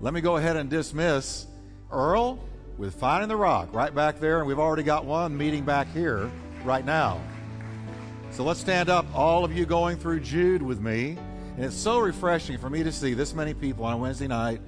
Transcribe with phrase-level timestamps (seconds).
[0.00, 1.46] let me go ahead and dismiss
[1.90, 2.38] Earl
[2.76, 6.30] with Finding the Rock right back there, and we've already got one meeting back here
[6.64, 7.20] right now.
[8.30, 11.16] So let's stand up, all of you going through Jude with me.
[11.56, 14.60] And it's so refreshing for me to see this many people on a Wednesday night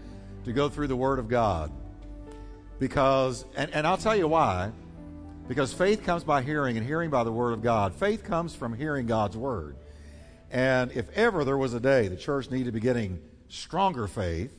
[0.44, 1.72] to go through the Word of God.
[2.78, 4.70] Because, and, and I'll tell you why.
[5.48, 7.92] Because faith comes by hearing, and hearing by the Word of God.
[7.92, 9.76] Faith comes from hearing God's Word.
[10.52, 14.52] And if ever there was a day the church needed to be getting stronger faith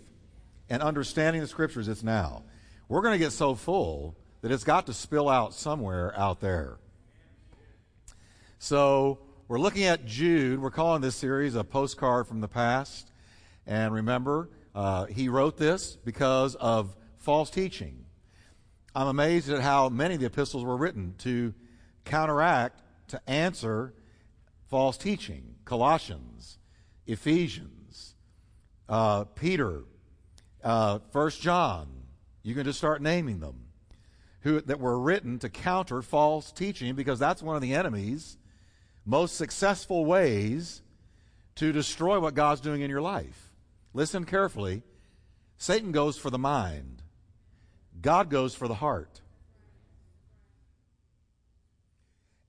[0.69, 2.43] and understanding the Scriptures, it's now.
[2.89, 6.77] We're going to get so full that it's got to spill out somewhere out there.
[8.59, 10.61] So we're looking at Jude.
[10.61, 13.11] We're calling this series a postcard from the past.
[13.65, 18.05] And remember, uh, he wrote this because of false teaching.
[18.95, 21.53] I'm amazed at how many of the epistles were written to
[22.05, 23.93] counteract, to answer
[24.69, 25.55] false teaching.
[25.65, 26.57] Colossians,
[27.05, 28.15] Ephesians,
[28.89, 29.83] uh, Peter,
[30.67, 31.87] uh, First John.
[32.43, 33.63] You can just start naming them.
[34.41, 38.37] Who, that were written to counter false teaching because that's one of the enemy's
[39.03, 40.81] most successful ways
[41.55, 43.51] to destroy what God's doing in your life.
[43.93, 44.83] Listen carefully.
[45.57, 47.01] Satan goes for the mind,
[47.99, 49.21] God goes for the heart.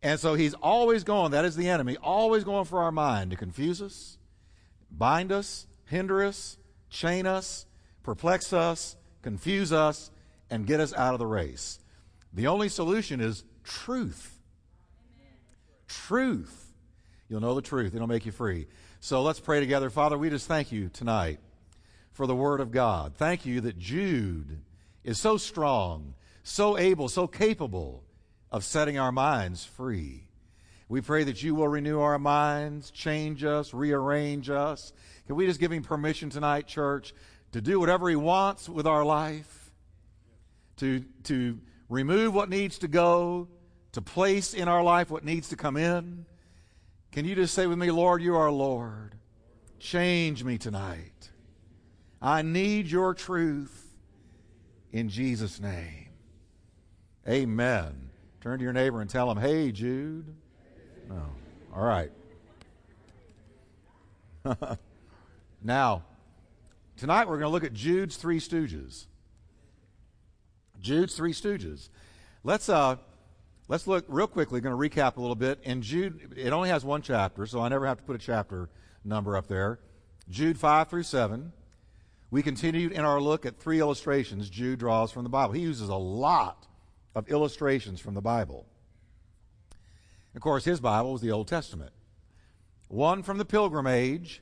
[0.02, 3.36] And so he's always going, that is the enemy, always going for our mind to
[3.36, 4.18] confuse us,
[4.90, 6.58] bind us, hinder us,
[6.90, 7.66] chain us,
[8.08, 10.10] perplex us, confuse us,
[10.48, 11.78] and get us out of the race.
[12.32, 14.38] The only solution is truth
[15.88, 16.72] truth.
[17.28, 18.66] You'll know the truth, it'll make you free.
[19.00, 19.90] So let's pray together.
[19.90, 21.38] Father, we just thank you tonight
[22.12, 23.14] for the Word of God.
[23.14, 24.60] Thank you that Jude
[25.04, 28.04] is so strong, so able, so capable
[28.50, 30.28] of setting our minds free.
[30.88, 34.94] We pray that you will renew our minds, change us, rearrange us.
[35.26, 37.12] Can we just give him permission tonight, church,
[37.52, 39.70] to do whatever he wants with our life?
[40.78, 43.48] To, to remove what needs to go,
[43.92, 46.26] to place in our life what needs to come in.
[47.10, 49.14] Can you just say with me, Lord, you are Lord.
[49.78, 51.30] Change me tonight.
[52.20, 53.94] I need your truth
[54.92, 56.08] in Jesus' name.
[57.28, 58.10] Amen.
[58.40, 60.34] Turn to your neighbor and tell him, hey, Jude.
[61.08, 61.22] No.
[61.74, 62.10] All right.
[65.62, 66.04] now,
[66.98, 69.06] tonight we're going to look at Jude's three stooges.
[70.80, 71.88] Jude's three stooges.
[72.44, 72.96] Let's uh,
[73.68, 75.58] Let's look real quickly, going to recap a little bit.
[75.62, 78.70] In Jude, it only has one chapter, so I never have to put a chapter
[79.04, 79.78] number up there.
[80.30, 81.52] Jude 5 through 7.
[82.30, 85.52] We continued in our look at three illustrations Jude draws from the Bible.
[85.52, 86.66] He uses a lot
[87.14, 88.64] of illustrations from the Bible.
[90.34, 91.92] Of course, his Bible was the Old Testament.
[92.88, 94.40] One from the pilgrim age,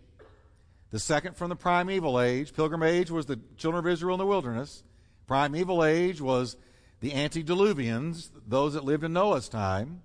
[0.90, 2.54] the second from the primeval age.
[2.54, 4.82] Pilgrim age was the children of Israel in the wilderness.
[5.26, 6.56] Primeval age was
[7.00, 10.02] the antediluvians, those that lived in Noah's time,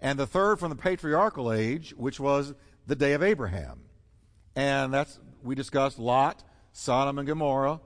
[0.00, 2.54] and the third from the patriarchal age, which was
[2.86, 3.80] the day of Abraham.
[4.54, 7.80] And that's we discussed Lot, Sodom and Gomorrah,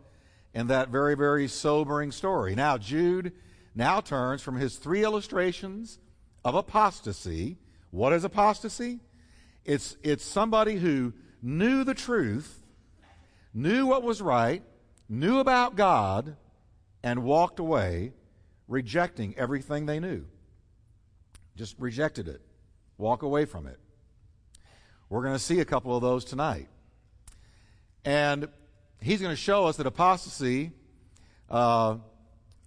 [0.54, 2.54] and that very, very sobering story.
[2.54, 3.32] Now Jude
[3.75, 5.98] now turns from his three illustrations
[6.44, 7.59] of apostasy.
[7.91, 9.00] What is apostasy?
[9.64, 11.12] It's it's somebody who
[11.43, 12.62] knew the truth,
[13.53, 14.62] knew what was right,
[15.09, 16.37] knew about God,
[17.03, 18.12] and walked away
[18.69, 20.25] rejecting everything they knew.
[21.56, 22.41] Just rejected it.
[22.99, 23.78] Walk away from it.
[25.09, 26.69] We're going to see a couple of those tonight.
[28.05, 28.49] And
[29.01, 30.71] he's going to show us that apostasy
[31.49, 31.97] uh,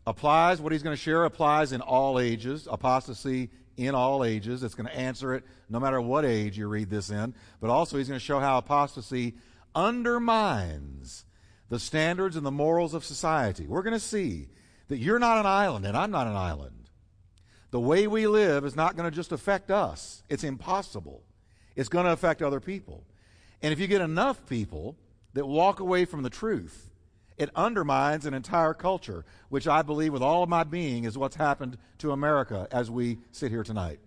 [0.06, 2.68] applies, what he's going to share applies in all ages.
[2.70, 4.64] Apostasy in all ages.
[4.64, 7.34] It's going to answer it no matter what age you read this in.
[7.60, 9.36] But also, he's going to show how apostasy
[9.76, 11.26] undermines
[11.70, 13.66] the standards and the morals of society.
[13.68, 14.50] We're going to see
[14.90, 16.90] that you're not an island and I'm not an island.
[17.72, 21.24] The way we live is not going to just affect us, it's impossible.
[21.76, 23.04] It's going to affect other people.
[23.64, 24.96] And if you get enough people
[25.34, 26.92] that walk away from the truth,
[27.38, 31.36] it undermines an entire culture, which I believe with all of my being is what's
[31.36, 34.00] happened to America as we sit here tonight.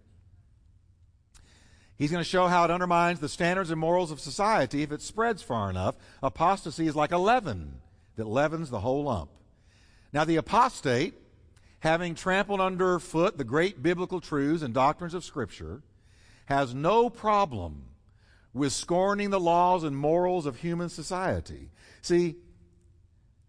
[1.97, 5.01] He's going to show how it undermines the standards and morals of society if it
[5.01, 5.97] spreads far enough.
[6.23, 7.81] Apostasy is like a leaven
[8.17, 9.31] that leavens the whole lump.
[10.13, 11.15] Now, the apostate,
[11.81, 15.83] having trampled underfoot the great biblical truths and doctrines of Scripture,
[16.47, 17.85] has no problem
[18.53, 21.71] with scorning the laws and morals of human society.
[22.03, 22.37] See,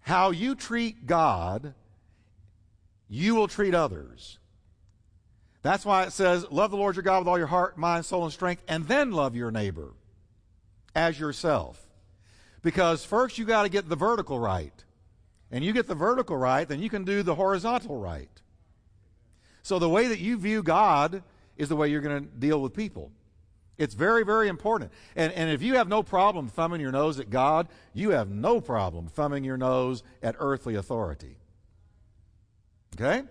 [0.08, 1.74] how you treat God,
[3.10, 4.40] you will treat others.
[5.64, 8.24] That's why it says, Love the Lord your God with all your heart, mind, soul,
[8.24, 9.94] and strength, and then love your neighbor
[10.96, 11.86] as yourself.
[12.64, 14.72] Because first you got to get the vertical right.
[15.52, 18.30] And you get the vertical right, then you can do the horizontal right.
[19.62, 21.22] So the way that you view God
[21.58, 23.12] is the way you're going to deal with people.
[23.78, 24.92] It's very, very important.
[25.16, 28.60] And, and if you have no problem thumbing your nose at God, you have no
[28.60, 31.38] problem thumbing your nose at earthly authority.
[32.96, 33.24] Okay?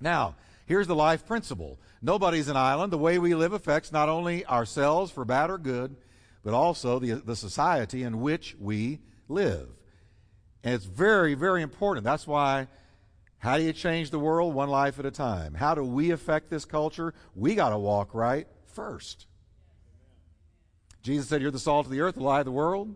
[0.00, 0.36] Now,
[0.66, 2.92] here's the life principle nobody's an island.
[2.92, 5.96] The way we live affects not only ourselves for bad or good,
[6.44, 9.68] but also the, the society in which we live.
[10.62, 12.04] And it's very, very important.
[12.04, 12.68] That's why,
[13.38, 14.54] how do you change the world?
[14.54, 15.54] One life at a time.
[15.54, 17.14] How do we affect this culture?
[17.34, 19.26] We got to walk right first.
[21.02, 22.94] Jesus said, You're the salt of the earth, the light of the world.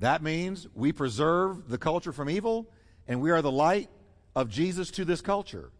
[0.00, 2.68] That means we preserve the culture from evil,
[3.08, 3.88] and we are the light
[4.34, 5.70] of Jesus to this culture.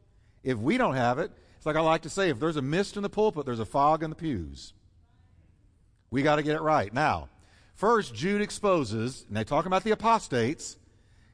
[0.43, 2.97] If we don't have it, it's like I like to say if there's a mist
[2.97, 4.73] in the pulpit, there's a fog in the pews.
[6.11, 6.93] We got to get it right.
[6.93, 7.29] Now,
[7.75, 10.79] first, Jude exposes, and they talk about the apostates,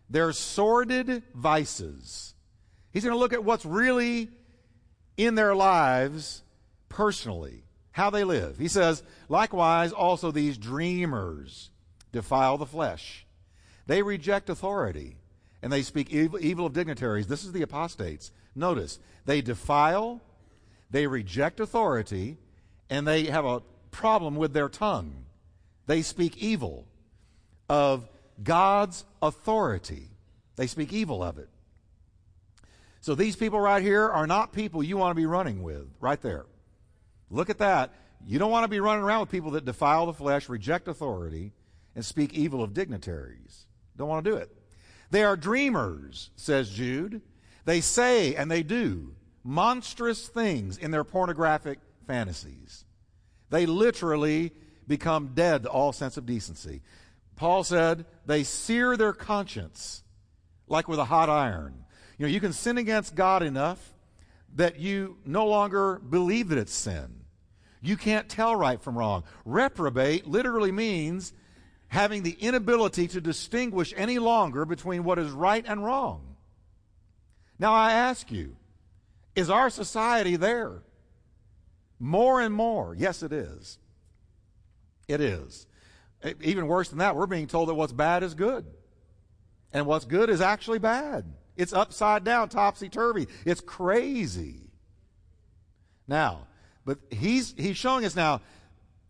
[0.09, 2.35] their sordid vices.
[2.93, 4.31] He's going to look at what's really
[5.17, 6.43] in their lives
[6.89, 8.59] personally, how they live.
[8.59, 11.71] He says, likewise, also these dreamers
[12.11, 13.27] defile the flesh.
[13.87, 15.17] They reject authority
[15.63, 17.27] and they speak evil, evil of dignitaries.
[17.27, 18.33] This is the apostates.
[18.55, 20.21] Notice, they defile,
[20.91, 22.37] they reject authority,
[22.91, 25.25] and they have a problem with their tongue.
[25.87, 26.87] They speak evil
[27.69, 28.09] of
[28.43, 30.09] God's authority.
[30.57, 31.49] They speak evil of it.
[33.01, 36.21] So these people right here are not people you want to be running with, right
[36.21, 36.45] there.
[37.33, 37.93] Look at that.
[38.25, 41.53] You don't want to be running around with people that defile the flesh, reject authority,
[41.97, 43.67] and speak evil of dignitaries.
[43.97, 44.51] Don't want to do it.
[45.11, 47.23] They are dreamers, says Jude.
[47.65, 49.15] They say and they do
[49.45, 52.85] monstrous things in their pornographic fantasies.
[53.51, 54.53] They literally
[54.87, 56.83] become dead to all sense of decency.
[57.35, 60.03] Paul said they sear their conscience
[60.69, 61.85] like with a hot iron.
[62.19, 63.95] You know, you can sin against God enough
[64.55, 67.22] that you no longer believe that it's sin.
[67.83, 69.25] You can't tell right from wrong.
[69.45, 71.33] Reprobate literally means
[71.89, 76.37] having the inability to distinguish any longer between what is right and wrong.
[77.59, 78.57] Now, I ask you,
[79.35, 80.83] is our society there?
[81.99, 82.95] More and more.
[82.95, 83.79] Yes, it is.
[85.09, 85.67] It is.
[86.41, 88.65] Even worse than that, we're being told that what's bad is good.
[89.73, 91.25] And what's good is actually bad.
[91.57, 93.27] It's upside down, topsy turvy.
[93.45, 94.71] It's crazy.
[96.07, 96.47] Now,
[96.85, 98.41] but he's, he's showing us now,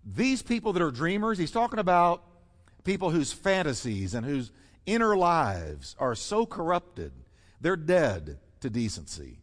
[0.05, 2.23] these people that are dreamers, he's talking about
[2.85, 4.51] people whose fantasies and whose
[4.87, 7.13] inner lives are so corrupted,
[7.61, 9.39] they're dead to decency.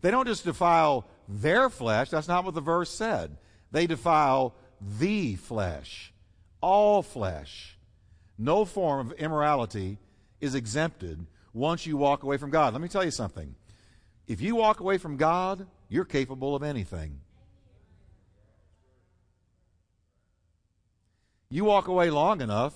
[0.00, 3.36] They don't just defile their flesh, that's not what the verse said.
[3.72, 6.12] They defile the flesh,
[6.60, 7.76] all flesh.
[8.38, 9.98] No form of immorality
[10.40, 12.74] is exempted once you walk away from God.
[12.74, 13.54] Let me tell you something.
[14.28, 17.20] If you walk away from God, you're capable of anything.
[21.48, 22.74] You walk away long enough,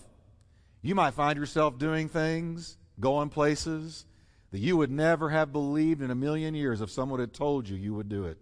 [0.83, 4.07] you might find yourself doing things, going places
[4.51, 7.77] that you would never have believed in a million years if someone had told you
[7.77, 8.39] you would do it.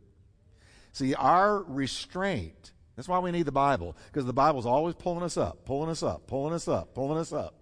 [0.92, 5.36] See, our restraint, that's why we need the Bible, because the Bible's always pulling us
[5.36, 7.54] up, pulling us up, pulling us up, pulling us up.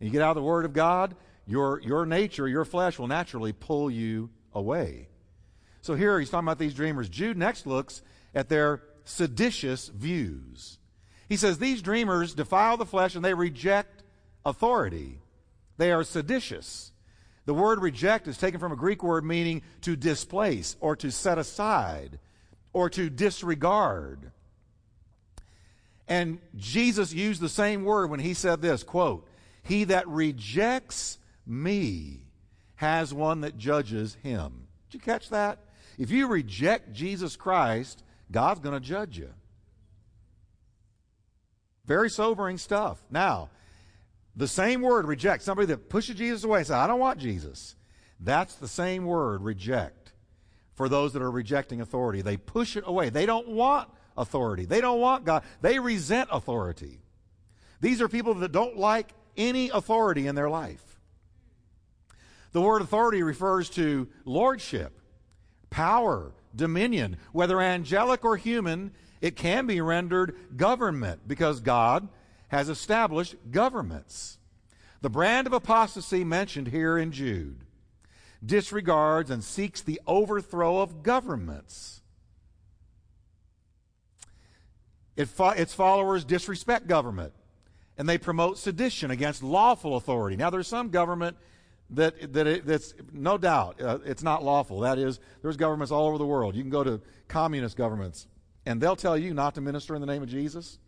[0.00, 1.14] And you get out of the Word of God,
[1.46, 5.08] your, your nature, your flesh will naturally pull you away.
[5.82, 7.08] So here he's talking about these dreamers.
[7.08, 8.02] Jude next looks
[8.34, 10.75] at their seditious views.
[11.28, 14.02] He says, These dreamers defile the flesh and they reject
[14.44, 15.20] authority.
[15.76, 16.92] They are seditious.
[17.44, 21.38] The word reject is taken from a Greek word meaning to displace or to set
[21.38, 22.18] aside
[22.72, 24.32] or to disregard.
[26.08, 29.28] And Jesus used the same word when he said this quote,
[29.62, 32.26] He that rejects me
[32.76, 34.66] has one that judges him.
[34.90, 35.58] Did you catch that?
[35.98, 39.30] If you reject Jesus Christ, God's going to judge you.
[41.86, 43.02] Very sobering stuff.
[43.10, 43.50] Now,
[44.34, 47.74] the same word reject, somebody that pushes Jesus away and says, I don't want Jesus.
[48.20, 50.12] That's the same word reject
[50.74, 52.22] for those that are rejecting authority.
[52.22, 53.08] They push it away.
[53.08, 54.66] They don't want authority.
[54.66, 55.42] They don't want God.
[55.62, 57.00] They resent authority.
[57.80, 60.82] These are people that don't like any authority in their life.
[62.52, 64.98] The word authority refers to lordship,
[65.68, 68.92] power, dominion, whether angelic or human,
[69.26, 72.08] it can be rendered government because God
[72.48, 74.38] has established governments.
[75.00, 77.64] The brand of apostasy mentioned here in Jude
[78.44, 82.02] disregards and seeks the overthrow of governments.
[85.16, 87.32] It fo- its followers disrespect government.
[87.98, 90.36] and they promote sedition against lawful authority.
[90.36, 91.36] Now, there's some government
[91.90, 94.80] that, that it, that's no doubt uh, it's not lawful.
[94.80, 96.54] That is, there's governments all over the world.
[96.54, 98.26] You can go to communist governments,
[98.66, 100.78] and they'll tell you not to minister in the name of Jesus,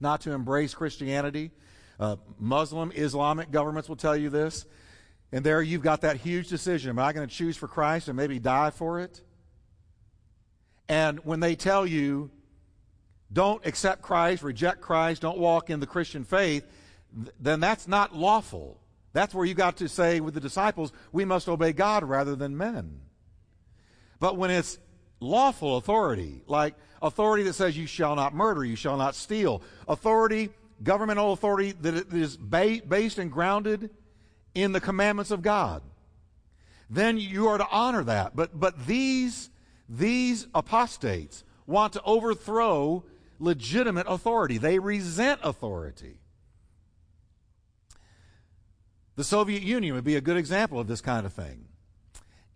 [0.00, 1.52] not to embrace Christianity.
[2.00, 4.66] Uh, Muslim, Islamic governments will tell you this.
[5.30, 6.90] And there you've got that huge decision.
[6.90, 9.20] Am I going to choose for Christ and maybe die for it?
[10.88, 12.30] And when they tell you,
[13.32, 16.66] don't accept Christ, reject Christ, don't walk in the Christian faith,
[17.40, 18.80] then that's not lawful.
[19.12, 22.56] That's where you got to say with the disciples, we must obey God rather than
[22.56, 23.00] men.
[24.20, 24.78] But when it's
[25.24, 30.50] lawful authority, like authority that says you shall not murder, you shall not steal, authority,
[30.82, 33.90] governmental authority that is based and grounded
[34.54, 35.82] in the commandments of God,
[36.88, 38.36] then you are to honor that.
[38.36, 39.50] But, but these,
[39.88, 43.04] these apostates want to overthrow
[43.38, 44.58] legitimate authority.
[44.58, 46.18] They resent authority.
[49.16, 51.66] The Soviet Union would be a good example of this kind of thing.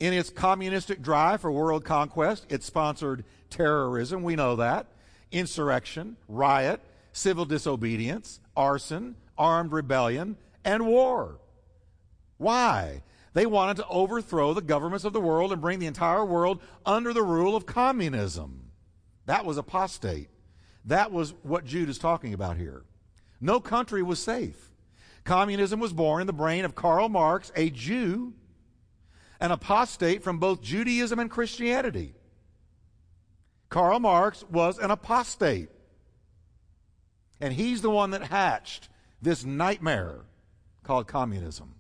[0.01, 4.87] In its communistic drive for world conquest, it sponsored terrorism, we know that,
[5.33, 6.81] insurrection, riot,
[7.13, 11.41] civil disobedience, arson, armed rebellion, and war.
[12.37, 13.03] Why?
[13.35, 17.13] They wanted to overthrow the governments of the world and bring the entire world under
[17.13, 18.71] the rule of communism.
[19.27, 20.29] That was apostate.
[20.85, 22.85] That was what Jude is talking about here.
[23.41, 24.71] No country was safe.
[25.25, 28.33] Communism was born in the brain of Karl Marx, a Jew,
[29.41, 32.15] an apostate from both Judaism and Christianity.
[33.69, 35.69] Karl Marx was an apostate.
[37.41, 38.89] And he's the one that hatched
[39.23, 40.21] this nightmare
[40.83, 41.75] called communism.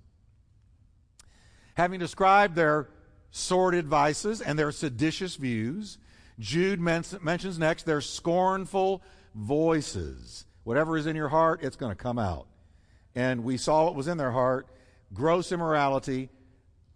[1.74, 2.88] Having described their
[3.30, 5.98] sordid vices and their seditious views,
[6.38, 9.02] Jude men- mentions next their scornful
[9.34, 10.44] voices.
[10.64, 12.46] Whatever is in your heart, it's going to come out
[13.18, 14.68] and we saw what was in their heart
[15.12, 16.28] gross immorality,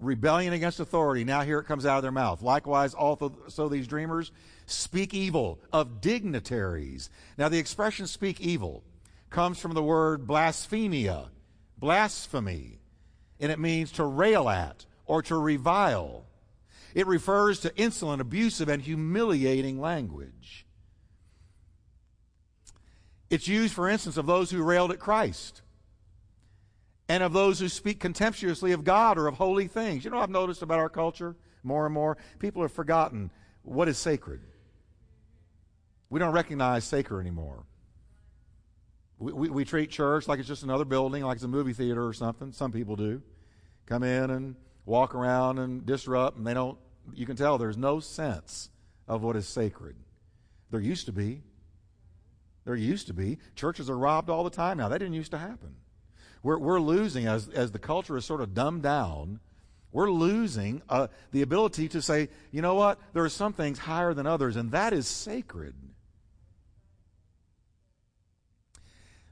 [0.03, 1.25] rebellion against authority.
[1.25, 2.43] Now here it comes out of their mouth.
[2.43, 4.33] Likewise, also so these dreamers
[4.67, 7.11] speak evil of dignitaries.
[7.39, 8.85] Now the expression speak evil
[9.31, 11.31] comes from the word blasphemia,
[11.79, 12.81] blasphemy,
[13.41, 16.27] and it means to rail at or to revile.
[16.95, 20.67] It refers to insolent, abusive, and humiliating language.
[23.31, 25.62] It's used, for instance, of those who railed at Christ
[27.13, 30.03] and of those who speak contemptuously of God or of holy things.
[30.03, 33.31] You know, I've noticed about our culture more and more, people have forgotten
[33.65, 34.41] what is sacred.
[36.09, 37.65] We don't recognize sacred anymore.
[39.19, 42.05] We, we, we, treat church like it's just another building, like it's a movie theater
[42.05, 42.51] or something.
[42.51, 43.21] Some people do.
[43.85, 46.79] Come in and walk around and disrupt, and they don't,
[47.13, 48.71] you can tell there's no sense
[49.07, 49.97] of what is sacred.
[50.71, 51.43] There used to be.
[52.65, 53.37] There used to be.
[53.55, 54.89] Churches are robbed all the time now.
[54.89, 55.77] That didn't used to happen.
[56.43, 59.41] We're, we're losing, as, as the culture is sort of dumbed down,
[59.93, 64.15] we're losing uh, the ability to say, you know what, there are some things higher
[64.15, 65.75] than others, and that is sacred.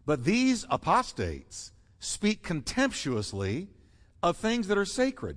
[0.07, 3.69] But these apostates speak contemptuously
[4.23, 5.37] of things that are sacred.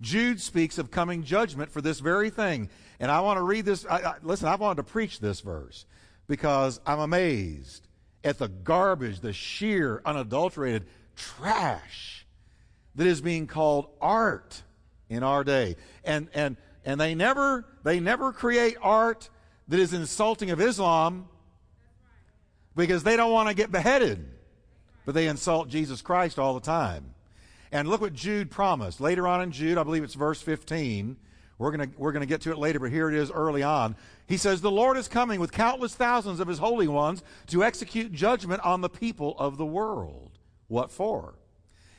[0.00, 2.68] Jude speaks of coming judgment for this very thing.
[2.98, 3.86] And I want to read this.
[3.86, 5.86] I, I, listen, I wanted to preach this verse
[6.26, 7.86] because I'm amazed
[8.24, 10.86] at the garbage, the sheer, unadulterated
[11.16, 12.26] trash
[12.94, 14.62] that is being called art
[15.08, 15.76] in our day.
[16.04, 19.28] And, and, and they never, they never create art
[19.68, 21.28] that is insulting of Islam
[22.76, 24.28] because they don't want to get beheaded.
[25.04, 27.14] But they insult Jesus Christ all the time.
[27.72, 29.00] And look what Jude promised.
[29.00, 31.16] Later on in Jude, I believe it's verse 15,
[31.62, 33.94] we're going we're going to get to it later, but here it is early on.
[34.26, 38.12] He says, The Lord is coming with countless thousands of his holy ones to execute
[38.12, 40.32] judgment on the people of the world.
[40.66, 41.34] What for?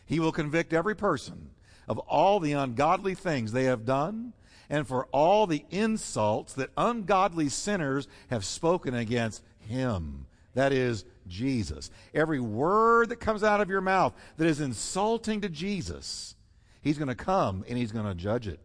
[0.06, 1.52] He will convict every person
[1.88, 4.34] of all the ungodly things they have done
[4.70, 10.26] and for all the insults that ungodly sinners have spoken against him.
[10.56, 11.90] That is Jesus.
[12.14, 16.36] Every word that comes out of your mouth that is insulting to Jesus,
[16.82, 18.60] he's going to come and he's going to judge it.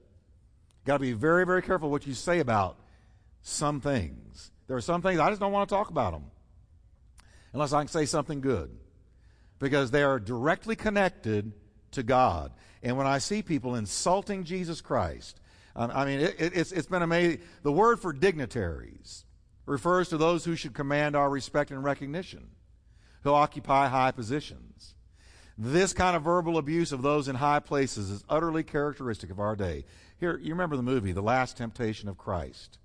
[0.88, 2.78] Got to be very, very careful what you say about
[3.42, 4.50] some things.
[4.68, 6.30] There are some things I just don't want to talk about them
[7.52, 8.70] unless I can say something good
[9.58, 11.52] because they are directly connected
[11.90, 12.52] to God.
[12.82, 15.38] And when I see people insulting Jesus Christ,
[15.76, 17.40] um, I mean, it, it's, it's been amazing.
[17.64, 19.26] The word for dignitaries
[19.66, 22.48] refers to those who should command our respect and recognition,
[23.24, 24.94] who occupy high positions.
[25.58, 29.54] This kind of verbal abuse of those in high places is utterly characteristic of our
[29.54, 29.84] day.
[30.18, 32.78] Here, you remember the movie, The Last Temptation of Christ.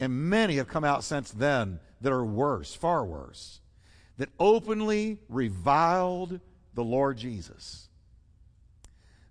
[0.00, 3.60] And many have come out since then that are worse, far worse.
[4.18, 6.40] that openly reviled
[6.74, 7.88] the Lord Jesus.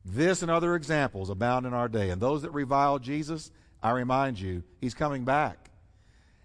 [0.04, 2.12] This and other examples abound in our day.
[2.12, 3.52] And those that revile Jesus,
[3.82, 5.72] I remind you, he's coming back.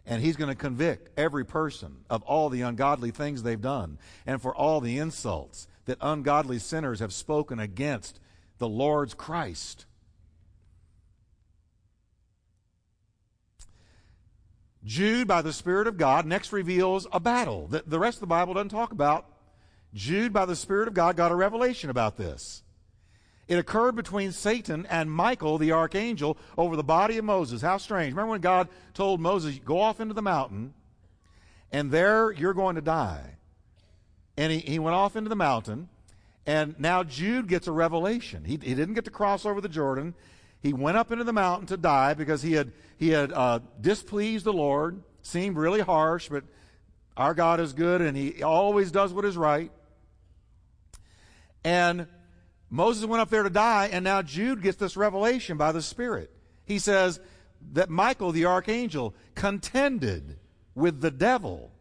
[0.06, 4.40] And he's going to convict every person of all the ungodly things they've done and
[4.40, 8.18] for all the insults that ungodly sinners have spoken against
[8.58, 9.84] the Lord's Christ.
[14.84, 18.26] Jude, by the Spirit of God, next reveals a battle that the rest of the
[18.26, 19.26] Bible doesn't talk about.
[19.92, 22.62] Jude, by the Spirit of God, got a revelation about this.
[23.50, 27.62] It occurred between Satan and Michael, the archangel, over the body of Moses.
[27.62, 28.12] How strange.
[28.12, 30.72] Remember when God told Moses, Go off into the mountain,
[31.72, 33.38] and there you're going to die.
[34.36, 35.88] And he, he went off into the mountain,
[36.46, 38.44] and now Jude gets a revelation.
[38.44, 40.14] He, he didn't get to cross over the Jordan.
[40.62, 44.44] He went up into the mountain to die because he had, he had uh, displeased
[44.44, 46.44] the Lord, seemed really harsh, but
[47.16, 49.72] our God is good and he always does what is right.
[51.64, 52.06] And
[52.70, 56.30] Moses went up there to die, and now Jude gets this revelation by the Spirit.
[56.64, 57.20] He says
[57.72, 60.38] that Michael, the archangel, contended
[60.74, 61.72] with the devil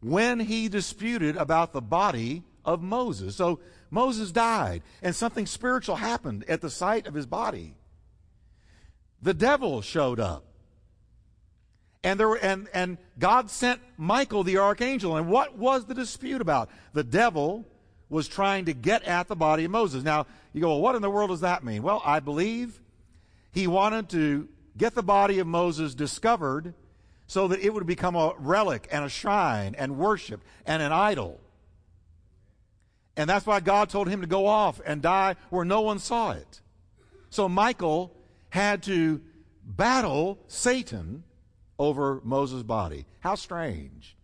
[0.00, 3.34] when he disputed about the body of Moses.
[3.34, 7.74] So Moses died, and something spiritual happened at the sight of his body.
[9.22, 10.44] The devil showed up.
[12.02, 15.16] And there were, and, and God sent Michael the archangel.
[15.16, 16.70] And what was the dispute about?
[16.94, 17.66] The devil
[18.08, 20.02] was trying to get at the body of Moses.
[20.02, 21.82] Now, you go, well, what in the world does that mean?
[21.82, 22.80] Well, I believe
[23.52, 26.74] he wanted to get the body of Moses discovered
[27.26, 31.38] so that it would become a relic and a shrine and worship and an idol.
[33.16, 36.32] And that's why God told him to go off and die where no one saw
[36.32, 36.60] it.
[37.28, 38.12] So Michael
[38.50, 39.20] had to
[39.64, 41.24] battle Satan
[41.78, 43.06] over Moses' body.
[43.20, 44.16] How strange.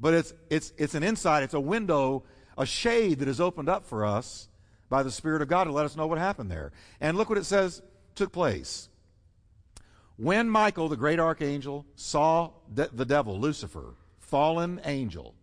[0.00, 2.24] But it's, it's, it's an insight, it's a window
[2.56, 4.48] a shade that is opened up for us
[4.88, 6.72] by the Spirit of God to let us know what happened there.
[7.00, 7.82] And look what it says
[8.14, 8.88] took place.
[10.16, 15.34] When Michael, the great archangel, saw de- the devil, Lucifer, fallen angel,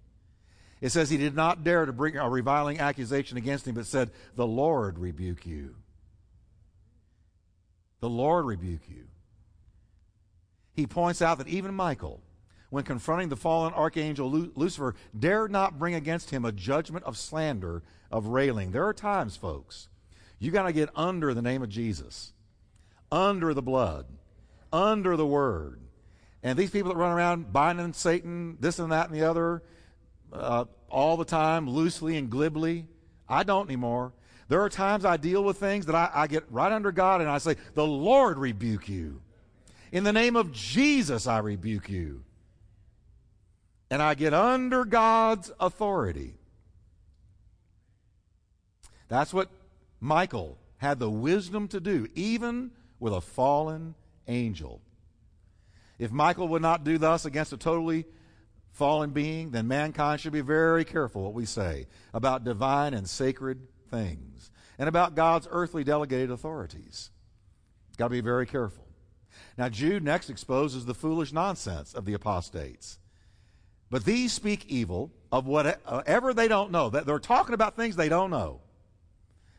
[0.82, 4.12] it says he did not dare to bring a reviling accusation against him, but said,
[4.36, 5.76] The Lord rebuke you.
[8.00, 9.06] The Lord rebuke you.
[10.74, 12.22] He points out that even Michael,
[12.70, 17.84] when confronting the fallen archangel Lucifer, dared not bring against him a judgment of slander,
[18.12, 18.72] of railing.
[18.72, 19.90] There are times, folks,
[20.38, 22.32] you got to get under the name of Jesus,
[23.12, 24.06] under the blood,
[24.72, 25.82] under the word.
[26.42, 29.62] And these people that run around binding Satan, this and that and the other,
[30.32, 32.86] uh, all the time, loosely and glibly,
[33.28, 34.14] I don't anymore.
[34.50, 37.30] There are times I deal with things that I, I get right under God and
[37.30, 39.22] I say, The Lord rebuke you.
[39.92, 42.24] In the name of Jesus, I rebuke you
[43.92, 46.34] and I get under God's authority.
[49.08, 49.50] That's what
[50.00, 53.96] Michael had the wisdom to do, even with a fallen
[54.28, 54.82] angel.
[56.00, 58.06] If Michael would not do thus against a totally
[58.72, 63.60] fallen being, then mankind should be very careful what we say about divine and sacred
[63.90, 67.10] things and about God's earthly delegated authorities.
[67.98, 68.86] Got to be very careful.
[69.58, 72.98] Now, Jude next exposes the foolish nonsense of the apostates.
[73.90, 76.90] But these speak evil of whatever they don't know.
[76.90, 78.62] They're talking about things they don't know.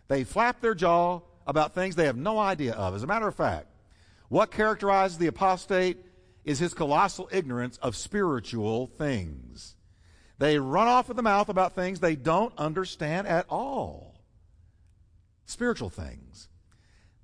[0.08, 2.94] They flap their jaw about things they have no idea of.
[2.94, 3.66] As a matter of fact,
[4.28, 5.98] what characterizes the apostate
[6.44, 9.76] is his colossal ignorance of spiritual things.
[10.38, 14.09] They run off with the mouth about things they don't understand at all.
[15.50, 16.48] Spiritual things.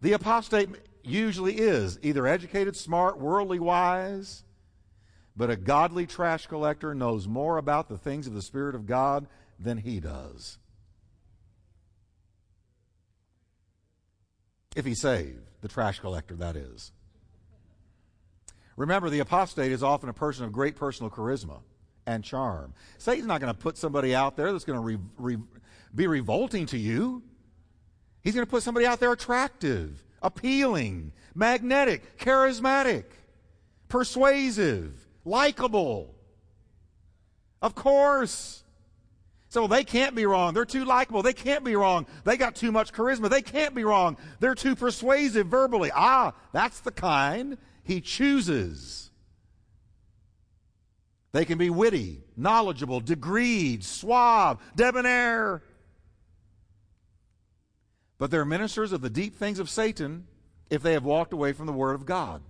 [0.01, 0.69] The apostate
[1.05, 4.43] usually is either educated, smart, worldly wise,
[5.37, 9.29] but a godly trash collector knows more about the things of the Spirit of God
[9.61, 10.59] than he does.
[14.75, 16.91] If he's saved, the trash collector, that is.
[18.77, 21.61] Remember, the apostate is often a person of great personal charisma
[22.09, 22.75] and charm.
[22.99, 25.39] Satan's not going to put somebody out there that's going to re, re,
[25.95, 27.23] be revolting to you.
[28.27, 33.05] He's going to put somebody out there attractive, appealing, magnetic, charismatic,
[33.89, 34.93] persuasive,
[35.25, 36.13] likable.
[37.63, 38.65] Of course.
[39.49, 40.55] So they can't be wrong.
[40.55, 41.23] They're too likable.
[41.23, 42.05] They can't be wrong.
[42.25, 43.31] They got too much charisma.
[43.31, 44.17] They can't be wrong.
[44.41, 45.93] They're too persuasive verbally.
[45.95, 49.13] Ah, that's the kind he chooses.
[51.31, 55.63] They can be witty, knowledgeable, degreed, suave, debonair.
[58.19, 60.27] But they're ministers of the deep things of Satan
[60.71, 62.43] if they have walked away from the Word of God.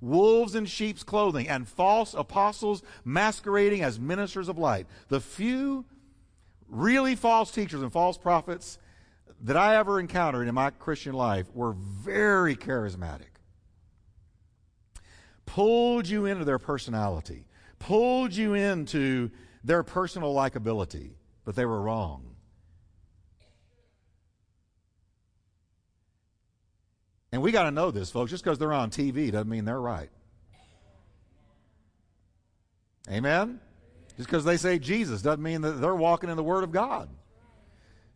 [0.00, 4.86] wolves in sheep's clothing, and false apostles masquerading as ministers of light.
[5.08, 5.84] The few
[6.68, 8.78] really false teachers and false prophets
[9.42, 13.38] that I ever encountered in my Christian life were very charismatic.
[15.46, 17.46] Pulled you into their personality,
[17.78, 19.30] pulled you into
[19.64, 21.12] their personal likability,
[21.44, 22.34] but they were wrong.
[27.32, 28.30] And we got to know this, folks.
[28.30, 30.10] Just because they're on TV doesn't mean they're right.
[33.10, 33.60] Amen?
[34.16, 37.08] Just because they say Jesus doesn't mean that they're walking in the Word of God.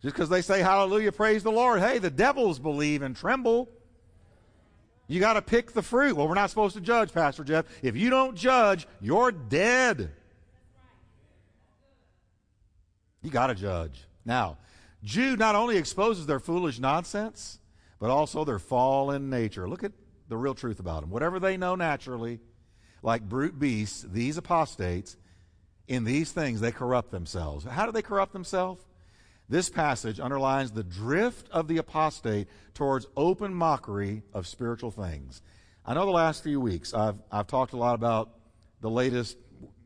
[0.02, 1.80] Just because they say hallelujah, praise the Lord.
[1.80, 3.68] Hey, the devils believe and tremble.
[5.06, 6.16] You got to pick the fruit.
[6.16, 7.66] Well, we're not supposed to judge, Pastor Jeff.
[7.82, 10.10] If you don't judge, you're dead.
[13.22, 14.00] You got to judge.
[14.24, 14.58] Now,
[15.04, 17.60] Jude not only exposes their foolish nonsense,
[18.02, 19.68] but also their fallen nature.
[19.68, 19.92] Look at
[20.28, 21.10] the real truth about them.
[21.10, 22.40] Whatever they know naturally,
[23.00, 25.16] like brute beasts, these apostates,
[25.86, 27.64] in these things they corrupt themselves.
[27.64, 28.84] How do they corrupt themselves?
[29.48, 35.40] This passage underlines the drift of the apostate towards open mockery of spiritual things.
[35.86, 38.30] I know the last few weeks I've, I've talked a lot about
[38.80, 39.38] the latest,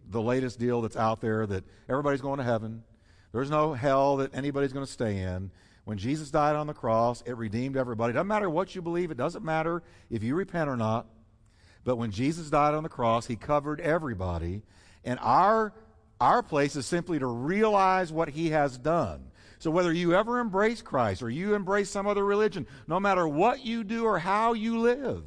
[0.08, 2.82] the latest deal that's out there that everybody's going to heaven.
[3.32, 5.50] There's no hell that anybody's going to stay in.
[5.86, 8.10] When Jesus died on the cross, it redeemed everybody.
[8.10, 11.06] It doesn't matter what you believe, it doesn't matter if you repent or not.
[11.84, 14.62] But when Jesus died on the cross, he covered everybody.
[15.04, 15.72] And our,
[16.20, 19.30] our place is simply to realize what he has done.
[19.60, 23.64] So whether you ever embrace Christ or you embrace some other religion, no matter what
[23.64, 25.22] you do or how you live,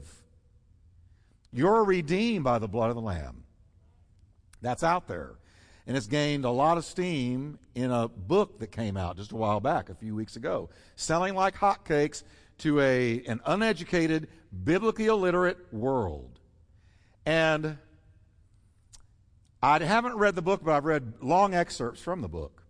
[1.53, 3.45] you're redeemed by the blood of the Lamb.
[4.61, 5.37] That's out there
[5.89, 9.35] and it's gained a lot of steam in a book that came out just a
[9.35, 12.21] while back, a few weeks ago, selling like hotcakes
[12.59, 14.27] to a, an uneducated,
[14.63, 16.39] biblically illiterate world.
[17.25, 17.79] And
[19.63, 22.61] I haven't read the book, but I've read long excerpts from the book.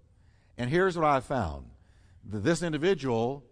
[0.58, 1.66] And here's what I found
[2.30, 3.44] that this individual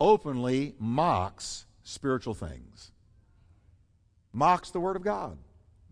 [0.00, 2.90] openly mocks spiritual things,
[4.32, 5.38] mocks the Word of God,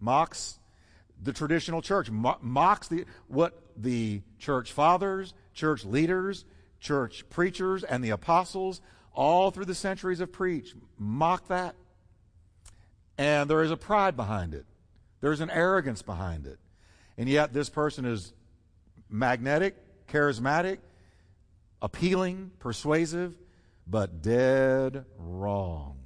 [0.01, 0.59] mocks
[1.23, 6.45] the traditional church, mo- mocks the, what the church fathers, church leaders,
[6.81, 8.81] church preachers, and the apostles
[9.13, 10.75] all through the centuries have preached.
[10.99, 11.75] Mock that.
[13.17, 14.67] And there is a pride behind it,
[15.21, 16.59] there's an arrogance behind it.
[17.17, 18.33] And yet, this person is
[19.11, 19.75] magnetic,
[20.07, 20.79] charismatic,
[21.83, 23.35] appealing, persuasive,
[23.89, 25.98] but dead wrong.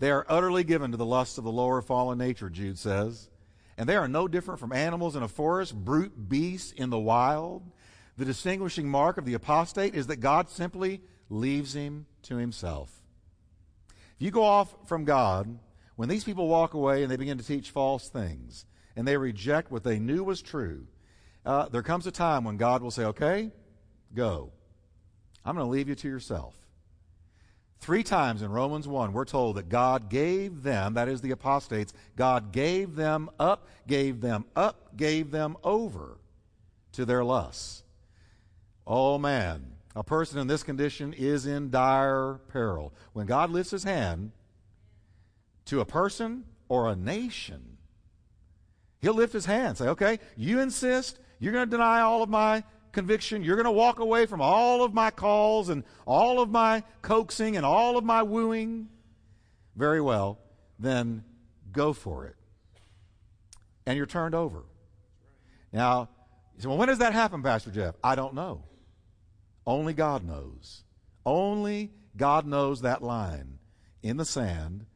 [0.00, 3.28] They are utterly given to the lusts of the lower fallen nature, Jude says.
[3.76, 7.70] And they are no different from animals in a forest, brute beasts in the wild.
[8.16, 12.90] The distinguishing mark of the apostate is that God simply leaves him to himself.
[14.16, 15.58] If you go off from God,
[15.96, 18.64] when these people walk away and they begin to teach false things,
[18.96, 20.86] and they reject what they knew was true,
[21.44, 23.50] uh, there comes a time when God will say, Okay,
[24.14, 24.50] go.
[25.44, 26.54] I'm going to leave you to yourself.
[27.80, 31.94] Three times in Romans 1, we're told that God gave them, that is the apostates,
[32.14, 36.18] God gave them up, gave them up, gave them over
[36.92, 37.82] to their lusts.
[38.86, 39.64] Oh man,
[39.96, 42.92] a person in this condition is in dire peril.
[43.14, 44.32] When God lifts his hand
[45.64, 47.78] to a person or a nation,
[49.00, 52.28] he'll lift his hand and say, okay, you insist, you're going to deny all of
[52.28, 53.44] my conviction.
[53.44, 57.56] You're going to walk away from all of my calls and all of my coaxing
[57.56, 58.88] and all of my wooing.
[59.76, 60.38] Very well.
[60.78, 61.24] Then
[61.72, 62.36] go for it.
[63.86, 64.64] And you're turned over.
[65.72, 66.08] Now,
[66.56, 67.94] you say, well, when does that happen, Pastor Jeff?
[68.02, 68.64] I don't know.
[69.66, 70.84] Only God knows.
[71.24, 73.58] Only God knows that line
[74.02, 74.86] in the sand.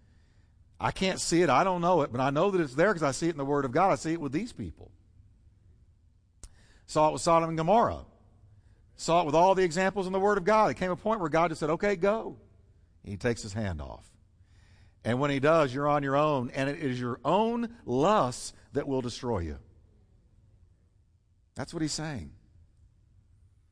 [0.81, 1.51] I can't see it.
[1.51, 3.39] I don't know it, but I know that it's there because I see it in
[3.39, 3.93] the Word of God.
[3.93, 4.91] I see it with these people.
[6.87, 8.05] Saw it with Sodom and Gomorrah.
[8.97, 10.71] Saw it with all the examples in the Word of God.
[10.71, 12.37] It came a point where God just said, okay, go.
[13.03, 14.09] he takes his hand off.
[15.05, 18.89] And when he does, you're on your own, and it is your own lust that
[18.89, 19.59] will destroy you.
[21.55, 22.31] That's what he's saying.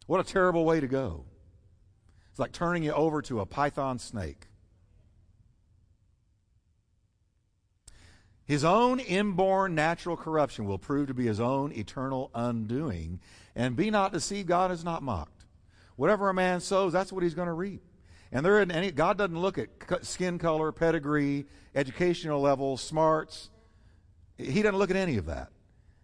[0.07, 1.25] What a terrible way to go.
[2.31, 4.47] It's like turning you over to a python snake.
[8.45, 13.21] His own inborn natural corruption will prove to be his own eternal undoing.
[13.55, 15.45] And be not deceived, God is not mocked.
[15.97, 17.83] Whatever a man sows, that's what he's going to reap.
[18.33, 19.69] And there isn't any, God doesn't look at
[20.03, 23.51] skin color, pedigree, educational level, smarts.
[24.39, 25.51] He doesn't look at any of that.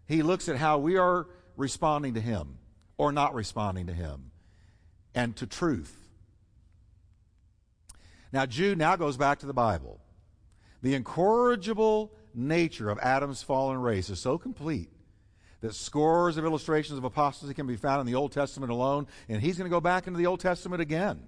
[0.07, 2.59] He looks at how we are responding to him
[2.99, 4.31] or not responding to him
[5.15, 5.97] and to truth.
[8.31, 10.01] Now, Jude now goes back to the Bible.
[10.83, 14.91] The incorrigible nature of Adam's fallen race is so complete
[15.61, 19.43] that scores of illustrations of apostasy can be found in the Old Testament alone, and
[19.43, 21.21] he's going to go back into the Old Testament again.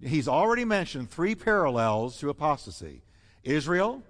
[0.00, 3.02] He's already mentioned three parallels to apostasy
[3.42, 4.02] Israel,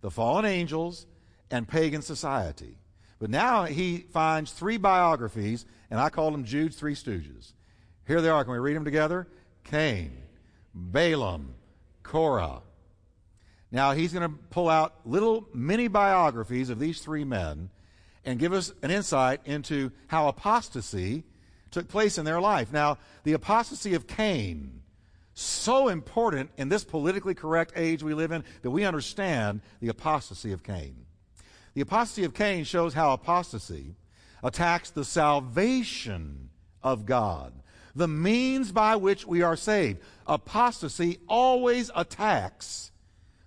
[0.00, 1.06] the fallen angels,
[1.50, 2.78] and pagan society.
[3.18, 7.52] But now he finds three biographies, and I call them Jude's Three Stooges.
[8.06, 8.44] Here they are.
[8.44, 9.28] Can we read them together?
[9.64, 10.12] Cain,
[10.72, 11.54] Balaam,
[12.02, 12.62] Korah.
[13.70, 17.70] Now he's going to pull out little mini biographies of these three men
[18.24, 21.24] and give us an insight into how apostasy
[21.70, 22.72] took place in their life.
[22.72, 24.82] Now, the apostasy of Cain,
[25.34, 30.52] so important in this politically correct age we live in that we understand the apostasy
[30.52, 31.04] of Cain.
[31.74, 33.94] The apostasy of Cain shows how apostasy
[34.42, 36.50] attacks the salvation
[36.82, 37.52] of God,
[37.94, 40.00] the means by which we are saved.
[40.26, 42.92] Apostasy always attacks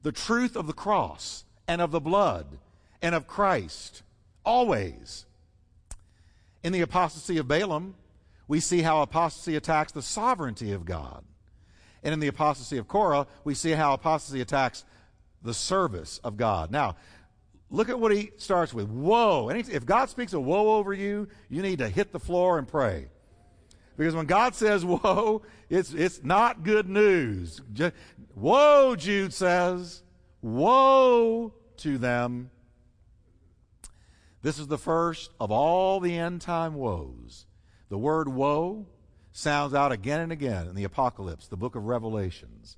[0.04, 2.60] the truth of the cross and of the blood
[3.02, 4.04] and of Christ.
[4.44, 5.26] Always.
[6.64, 7.96] In the apostasy of Balaam,
[8.48, 11.24] we see how apostasy attacks the sovereignty of God.
[12.04, 14.84] And in the apostasy of Korah, we see how apostasy attacks
[15.44, 16.72] the service of God.
[16.72, 16.96] Now,
[17.70, 18.88] look at what he starts with.
[18.90, 19.50] Woe.
[19.50, 23.08] If God speaks a woe over you, you need to hit the floor and pray.
[23.98, 27.62] Because when God says woe, it's, it's not good news.
[27.74, 27.94] Just,
[28.36, 30.04] woe, Jude says.
[30.42, 32.50] Woe to them
[34.42, 37.46] this is the first of all the end time woes.
[37.90, 38.88] The word woe
[39.32, 42.78] sounds out again and again in the apocalypse, the book of Revelations.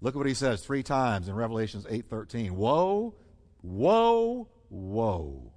[0.00, 2.52] Look at what he says three times in Revelations 8:13.
[2.52, 3.14] Woe,
[3.62, 5.52] woe, woe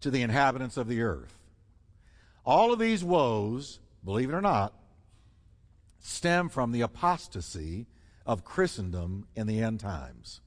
[0.00, 1.34] to the inhabitants of the earth.
[2.44, 4.74] All of these woes, believe it or not,
[6.00, 7.86] stem from the apostasy
[8.26, 10.40] of Christendom in the end times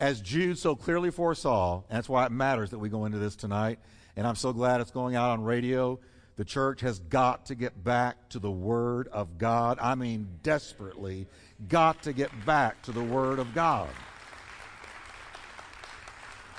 [0.00, 3.36] as Jude so clearly foresaw, and that's why it matters that we go into this
[3.36, 3.78] tonight,
[4.16, 5.98] and I'm so glad it's going out on radio.
[6.36, 9.78] The church has got to get back to the Word of God.
[9.80, 11.26] I mean, desperately
[11.68, 13.88] got to get back to the Word of God.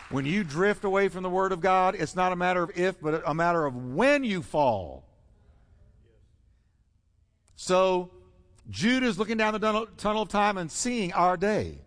[0.10, 3.00] When you drift away from the Word of God, it's not a matter of if,
[3.02, 5.04] but a matter of when you fall.
[7.56, 8.12] So,
[8.70, 11.80] Jude is looking down the tunnel of time and seeing our day.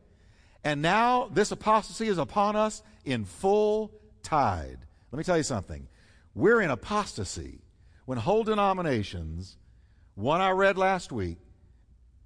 [0.64, 4.78] And now this apostasy is upon us in full tide.
[5.10, 5.88] Let me tell you something.
[6.34, 7.60] We're in apostasy
[8.04, 9.56] when whole denominations,
[10.14, 11.38] one I read last week,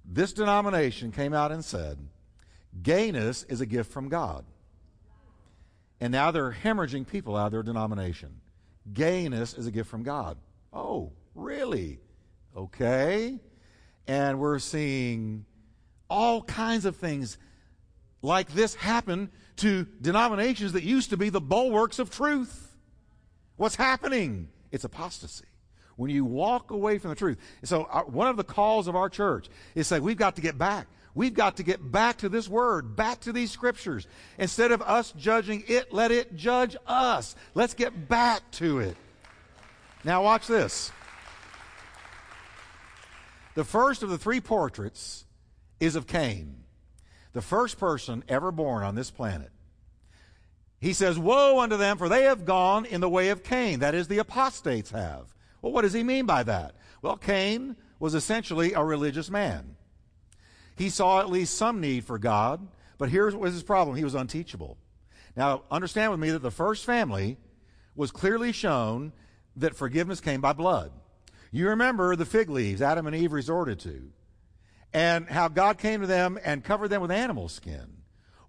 [0.05, 1.97] this denomination came out and said,
[2.81, 4.45] gayness is a gift from God.
[6.03, 8.41] And now they're hemorrhaging people out of their denomination.
[8.91, 10.35] Gayness is a gift from God.
[10.73, 12.01] Oh, really?
[12.57, 13.39] Okay.
[14.05, 15.45] And we're seeing
[16.09, 17.37] all kinds of things
[18.21, 22.75] like this happen to denominations that used to be the bulwarks of truth.
[23.55, 24.49] What's happening?
[24.73, 25.45] It's apostasy.
[25.95, 27.37] When you walk away from the truth.
[27.63, 30.57] So, uh, one of the calls of our church is say, we've got to get
[30.57, 30.87] back.
[31.15, 34.07] We've got to get back to this word, back to these scriptures.
[34.37, 37.35] Instead of us judging it, let it judge us.
[37.53, 38.97] Let's get back to it.
[40.03, 40.91] Now, watch this.
[43.55, 45.25] The first of the three portraits
[45.79, 46.63] is of Cain
[47.33, 49.51] the first person ever born on this planet.
[50.79, 53.79] He says, Woe unto them, for they have gone in the way of Cain.
[53.79, 55.33] That is, the apostates have.
[55.61, 56.75] Well, what does he mean by that?
[57.01, 59.75] Well, Cain was essentially a religious man.
[60.75, 63.95] He saw at least some need for God, but here was his problem.
[63.95, 64.77] He was unteachable.
[65.35, 67.37] Now, understand with me that the first family
[67.95, 69.13] was clearly shown
[69.55, 70.91] that forgiveness came by blood.
[71.51, 74.11] You remember the fig leaves Adam and Eve resorted to
[74.93, 77.97] and how God came to them and covered them with animal skin.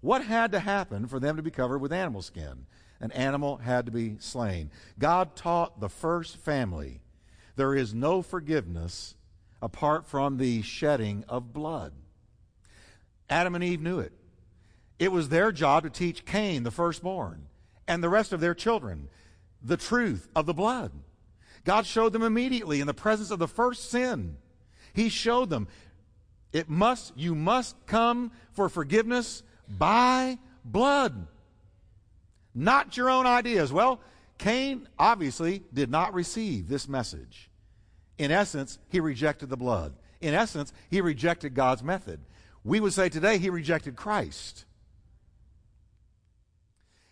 [0.01, 2.67] What had to happen for them to be covered with animal skin?
[2.99, 4.69] An animal had to be slain.
[4.99, 7.01] God taught the first family
[7.55, 9.15] there is no forgiveness
[9.61, 11.93] apart from the shedding of blood.
[13.29, 14.13] Adam and Eve knew it.
[14.99, 17.47] It was their job to teach Cain, the firstborn,
[17.87, 19.09] and the rest of their children
[19.65, 20.91] the truth of the blood.
[21.63, 24.37] God showed them immediately in the presence of the first sin.
[24.93, 25.67] He showed them
[26.53, 31.27] it must, you must come for forgiveness by blood.
[32.53, 33.73] Not your own ideas.
[33.73, 33.99] Well,
[34.37, 37.49] Cain obviously did not receive this message.
[38.17, 39.95] In essence, he rejected the blood.
[40.21, 42.21] In essence, he rejected God's method.
[42.65, 44.65] We would say today he rejected Christ.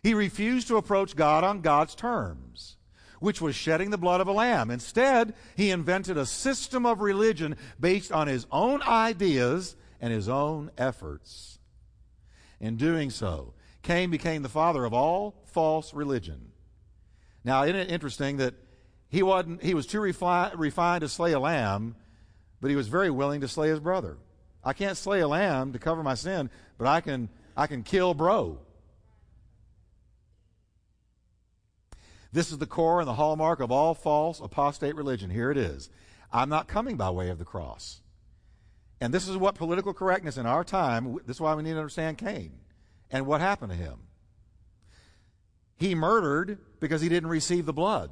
[0.01, 2.75] He refused to approach God on God's terms.
[3.23, 4.69] which was shedding the blood of a lamb.
[4.69, 10.69] Instead, he invented a system of religion based on his own ideas and his own
[10.77, 11.57] efforts.
[12.59, 16.51] In doing so, Cain became the father of all false religion.
[17.45, 18.55] Now, isn't it interesting that
[19.07, 21.95] he, wasn't, he was too refi- refined to slay a lamb,
[22.59, 24.17] but he was very willing to slay his brother.
[24.63, 28.13] I can't slay a lamb to cover my sin, but I can, I can kill
[28.13, 28.59] bro.
[32.31, 35.29] This is the core and the hallmark of all false apostate religion.
[35.29, 35.89] Here it is.
[36.31, 38.01] I'm not coming by way of the cross.
[38.99, 41.77] And this is what political correctness in our time, this is why we need to
[41.77, 42.53] understand Cain
[43.11, 43.99] and what happened to him.
[45.77, 48.09] He murdered because he didn't receive the blood.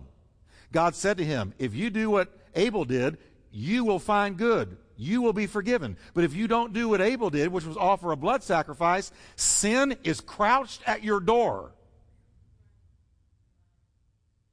[0.72, 3.18] God said to him, If you do what Abel did,
[3.52, 4.78] you will find good.
[5.02, 5.98] You will be forgiven.
[6.14, 9.98] But if you don't do what Abel did, which was offer a blood sacrifice, sin
[10.04, 11.72] is crouched at your door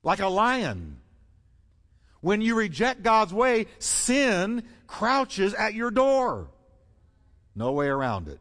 [0.03, 1.03] like a lion.
[2.23, 6.49] When you reject God's way, sin crouches at your door.
[7.55, 8.41] No way around it.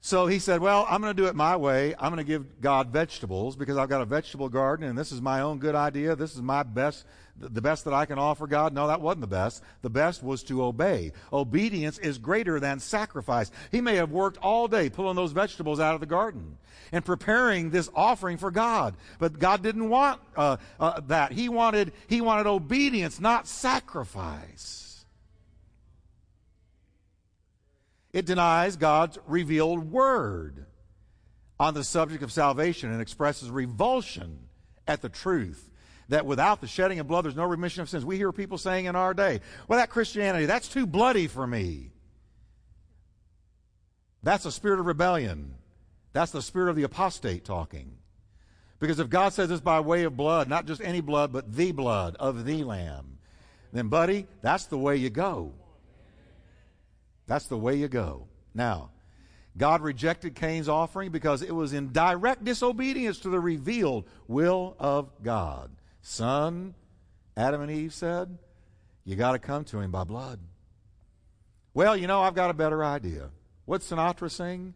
[0.00, 1.94] So he said, Well, I'm going to do it my way.
[1.96, 5.22] I'm going to give God vegetables because I've got a vegetable garden and this is
[5.22, 6.16] my own good idea.
[6.16, 8.72] This is my best, the best that I can offer God.
[8.72, 9.62] No, that wasn't the best.
[9.82, 11.12] The best was to obey.
[11.32, 13.50] Obedience is greater than sacrifice.
[13.72, 16.58] He may have worked all day pulling those vegetables out of the garden
[16.92, 18.94] and preparing this offering for God.
[19.18, 21.32] But God didn't want uh, uh, that.
[21.32, 25.04] He wanted, he wanted obedience, not sacrifice.
[28.12, 30.66] It denies God's revealed word
[31.58, 34.38] on the subject of salvation and expresses revulsion
[34.86, 35.68] at the truth
[36.08, 38.04] that without the shedding of blood, there's no remission of sins.
[38.04, 41.90] We hear people saying in our day, well, that Christianity, that's too bloody for me.
[44.22, 45.54] That's a spirit of rebellion.
[46.12, 47.98] That's the spirit of the apostate talking.
[48.80, 51.72] Because if God says it's by way of blood, not just any blood, but the
[51.72, 53.18] blood of the Lamb,
[53.72, 55.52] then, buddy, that's the way you go.
[57.26, 58.28] That's the way you go.
[58.54, 58.90] Now,
[59.56, 65.10] God rejected Cain's offering because it was in direct disobedience to the revealed will of
[65.22, 65.70] God.
[66.06, 66.74] Son,
[67.34, 68.36] Adam and Eve said,
[69.04, 70.38] you got to come to him by blood.
[71.72, 73.30] Well, you know, I've got a better idea.
[73.64, 74.74] What Sinatra sing?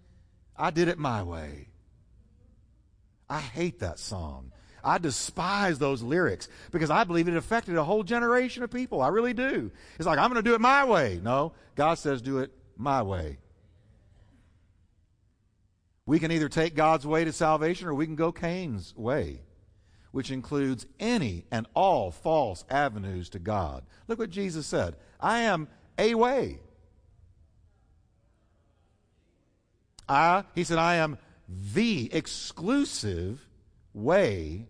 [0.57, 1.69] I did it my way.
[3.29, 4.53] I hate that song.
[4.83, 9.03] I despise those lyrics because I believe it affected a whole generation of people.
[9.03, 9.71] I really do.
[9.99, 11.21] It's like, I'm going to do it my way.
[11.23, 13.37] No, God says, do it my way.
[16.07, 19.43] We can either take God's way to salvation or we can go Cain's way,
[20.13, 23.85] which includes any and all false avenues to God.
[24.07, 25.69] Look what Jesus said I am
[25.99, 26.59] a way.
[30.09, 31.19] I, he said, I am
[31.49, 33.47] the exclusive
[33.93, 34.67] way.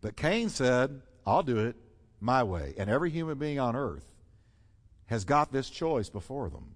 [0.00, 1.76] But Cain said, I'll do it
[2.20, 2.74] my way.
[2.76, 4.04] And every human being on earth
[5.06, 6.74] has got this choice before them.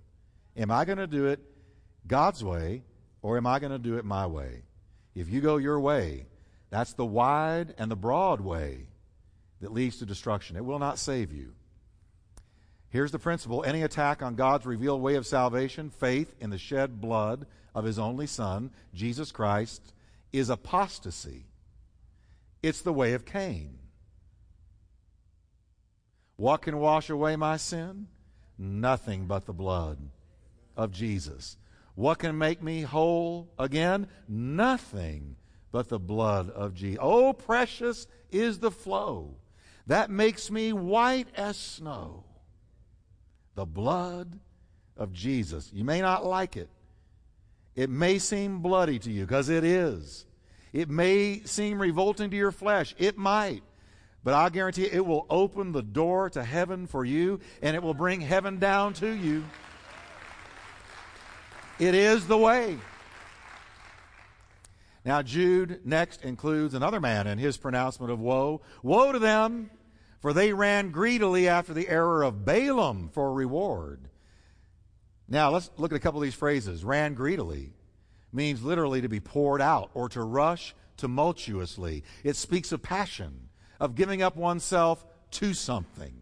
[0.56, 1.40] Am I going to do it
[2.06, 2.82] God's way
[3.22, 4.62] or am I going to do it my way?
[5.14, 6.26] If you go your way,
[6.70, 8.88] that's the wide and the broad way
[9.60, 10.56] that leads to destruction.
[10.56, 11.52] It will not save you.
[12.90, 17.00] Here's the principle any attack on God's revealed way of salvation, faith in the shed
[17.00, 19.94] blood of his only Son, Jesus Christ,
[20.32, 21.46] is apostasy.
[22.62, 23.78] It's the way of Cain.
[26.36, 28.08] What can wash away my sin?
[28.58, 29.98] Nothing but the blood
[30.76, 31.56] of Jesus.
[31.94, 34.08] What can make me whole again?
[34.28, 35.36] Nothing
[35.74, 37.00] but the blood of Jesus.
[37.02, 39.34] Oh, precious is the flow
[39.88, 42.22] that makes me white as snow.
[43.56, 44.38] The blood
[44.96, 45.72] of Jesus.
[45.74, 46.68] You may not like it.
[47.74, 50.26] It may seem bloody to you, because it is.
[50.72, 52.94] It may seem revolting to your flesh.
[52.96, 53.64] It might.
[54.22, 57.94] But I guarantee it will open the door to heaven for you, and it will
[57.94, 59.42] bring heaven down to you.
[61.80, 62.78] It is the way.
[65.04, 68.62] Now, Jude next includes another man in his pronouncement of woe.
[68.82, 69.70] Woe to them,
[70.20, 74.08] for they ran greedily after the error of Balaam for reward.
[75.28, 76.84] Now, let's look at a couple of these phrases.
[76.84, 77.72] Ran greedily
[78.32, 82.02] means literally to be poured out or to rush tumultuously.
[82.22, 86.14] It speaks of passion, of giving up oneself to something.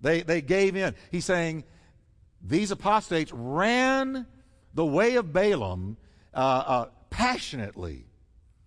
[0.00, 0.94] They, they gave in.
[1.10, 1.64] He's saying
[2.42, 4.26] these apostates ran
[4.72, 5.96] the way of Balaam
[6.32, 8.06] uh, uh, passionately.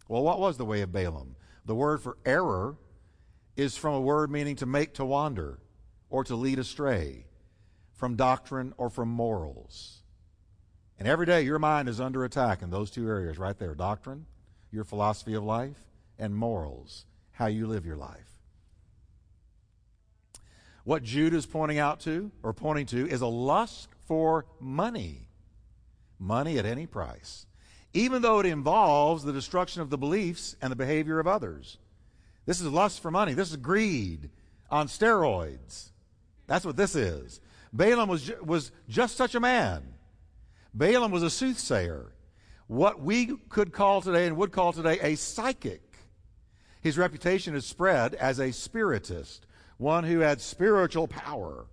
[0.07, 1.35] Well, what was the way of Balaam?
[1.65, 2.75] The word for error
[3.55, 5.59] is from a word meaning to make to wander
[6.09, 7.25] or to lead astray
[7.93, 10.01] from doctrine or from morals.
[10.99, 14.25] And every day your mind is under attack in those two areas right there doctrine,
[14.71, 15.77] your philosophy of life,
[16.19, 17.05] and morals.
[17.33, 18.39] how you live your life.
[20.83, 25.29] What Jude is pointing out to, or pointing to, is a lust for money.
[26.19, 27.45] Money at any price.
[27.93, 31.77] Even though it involves the destruction of the beliefs and the behavior of others.
[32.45, 33.33] This is lust for money.
[33.33, 34.29] This is greed
[34.69, 35.91] on steroids.
[36.47, 37.39] That's what this is.
[37.71, 39.83] Balaam was, ju- was just such a man.
[40.73, 42.13] Balaam was a soothsayer.
[42.67, 45.81] What we could call today and would call today a psychic.
[46.81, 49.45] His reputation is spread as a spiritist,
[49.77, 51.65] one who had spiritual power.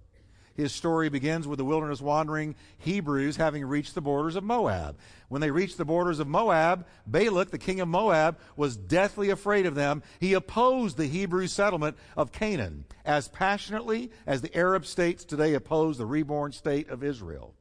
[0.61, 4.98] His story begins with the wilderness wandering Hebrews having reached the borders of Moab.
[5.28, 9.64] When they reached the borders of Moab, Balak, the king of Moab, was deathly afraid
[9.64, 10.02] of them.
[10.18, 15.96] He opposed the Hebrew settlement of Canaan as passionately as the Arab states today oppose
[15.96, 17.54] the reborn state of Israel.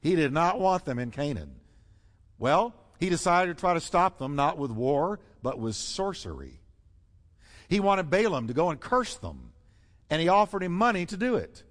[0.00, 1.54] He did not want them in Canaan.
[2.40, 6.58] Well, he decided to try to stop them not with war, but with sorcery.
[7.68, 9.52] He wanted Balaam to go and curse them,
[10.10, 11.62] and he offered him money to do it.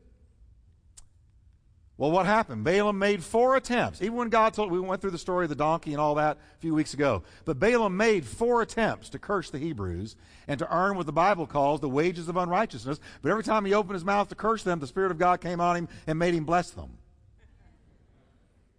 [2.02, 2.64] Well, what happened?
[2.64, 4.02] Balaam made four attempts.
[4.02, 6.38] Even when God told, we went through the story of the donkey and all that
[6.56, 7.22] a few weeks ago.
[7.46, 10.16] But Balaam made four attempts to curse the Hebrews
[10.48, 13.00] and to earn what the Bible calls the wages of unrighteousness.
[13.22, 15.62] But every time he opened his mouth to curse them, the Spirit of God came
[15.62, 16.98] on him and made him bless them.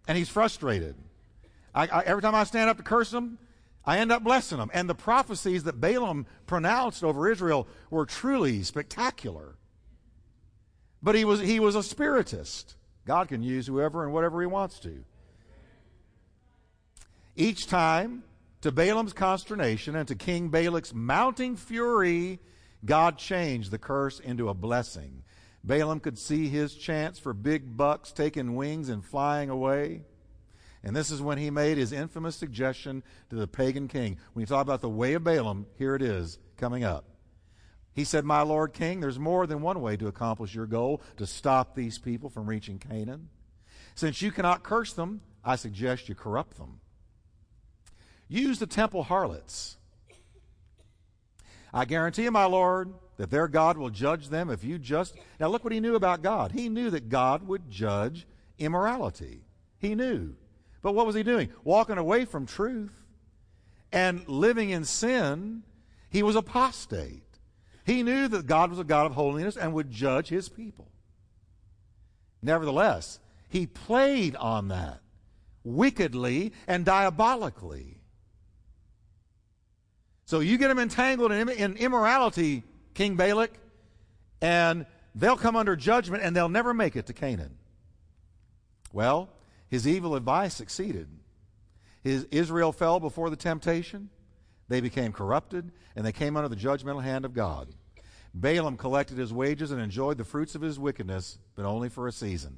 [0.05, 0.95] And he's frustrated.
[1.73, 3.37] I, I, every time I stand up to curse them,
[3.85, 4.69] I end up blessing them.
[4.73, 9.55] And the prophecies that Balaam pronounced over Israel were truly spectacular.
[11.01, 12.75] But he was, he was a spiritist.
[13.05, 15.03] God can use whoever and whatever he wants to.
[17.35, 18.23] Each time,
[18.61, 22.39] to Balaam's consternation and to King Balak's mounting fury,
[22.85, 25.23] God changed the curse into a blessing.
[25.65, 30.03] Balaam could see his chance for big bucks taking wings and flying away.
[30.83, 34.17] And this is when he made his infamous suggestion to the pagan king.
[34.33, 37.05] When you talk about the way of Balaam, here it is coming up.
[37.93, 41.27] He said, My Lord King, there's more than one way to accomplish your goal to
[41.27, 43.29] stop these people from reaching Canaan.
[43.95, 46.79] Since you cannot curse them, I suggest you corrupt them.
[48.27, 49.77] Use the temple harlots.
[51.71, 55.15] I guarantee you, my Lord, that their God will judge them if you just.
[55.39, 56.51] Now, look what he knew about God.
[56.51, 58.25] He knew that God would judge
[58.57, 59.41] immorality.
[59.77, 60.35] He knew.
[60.81, 61.49] But what was he doing?
[61.63, 62.93] Walking away from truth
[63.91, 65.63] and living in sin.
[66.09, 67.23] He was apostate.
[67.85, 70.89] He knew that God was a God of holiness and would judge his people.
[72.41, 73.19] Nevertheless,
[73.49, 75.01] he played on that
[75.63, 77.97] wickedly and diabolically.
[80.25, 82.63] So you get them entangled in, immorality,
[82.93, 83.51] King Balak,
[84.41, 87.57] and they'll come under judgment and they'll never make it to Canaan.
[88.91, 89.29] Well,
[89.69, 91.07] his evil advice succeeded.
[92.03, 94.09] His, Israel fell before the temptation.
[94.67, 97.69] They became corrupted, and they came under the judgmental hand of God.
[98.33, 102.11] Balaam collected his wages and enjoyed the fruits of his wickedness, but only for a
[102.11, 102.57] season.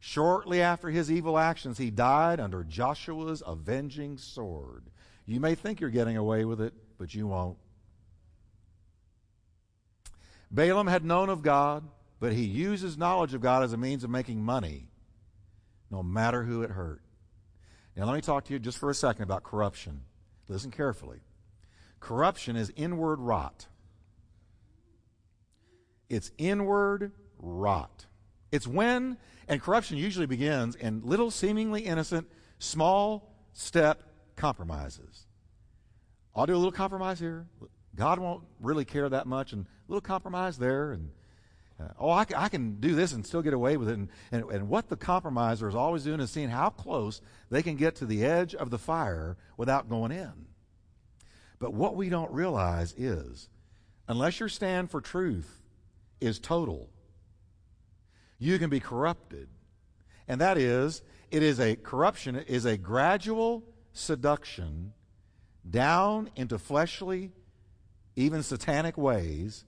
[0.00, 4.84] Shortly after his evil actions, he died under Joshua's avenging sword.
[5.24, 7.58] You may think you're getting away with it, but you won't.
[10.50, 11.84] Balaam had known of God,
[12.20, 14.86] but he used his knowledge of God as a means of making money
[15.90, 17.00] no matter who it hurt.
[17.96, 20.02] Now, let me talk to you just for a second about corruption.
[20.48, 21.20] Listen carefully.
[22.00, 23.66] Corruption is inward rot.
[26.08, 28.06] It's inward rot.
[28.52, 29.16] It's when,
[29.48, 32.28] and corruption usually begins in little, seemingly innocent,
[32.58, 34.02] small step
[34.36, 35.26] compromises.
[36.34, 37.46] I'll do a little compromise here.
[37.94, 41.10] God won't really care that much, and a little compromise there, and
[41.80, 43.98] uh, oh, I, I, can do this and still get away with it.
[43.98, 47.20] And, and, and what the compromiser is always doing is seeing how close
[47.50, 50.45] they can get to the edge of the fire without going in.
[51.58, 53.48] But what we don't realize is,
[54.08, 55.62] unless your stand for truth
[56.20, 56.88] is total,
[58.38, 59.48] you can be corrupted.
[60.28, 64.92] And that is, it is a corruption, is a gradual seduction
[65.68, 67.32] down into fleshly,
[68.14, 69.64] even satanic ways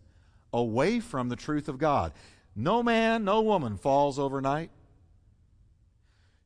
[0.52, 2.12] away from the truth of God.
[2.54, 4.70] No man, no woman falls overnight.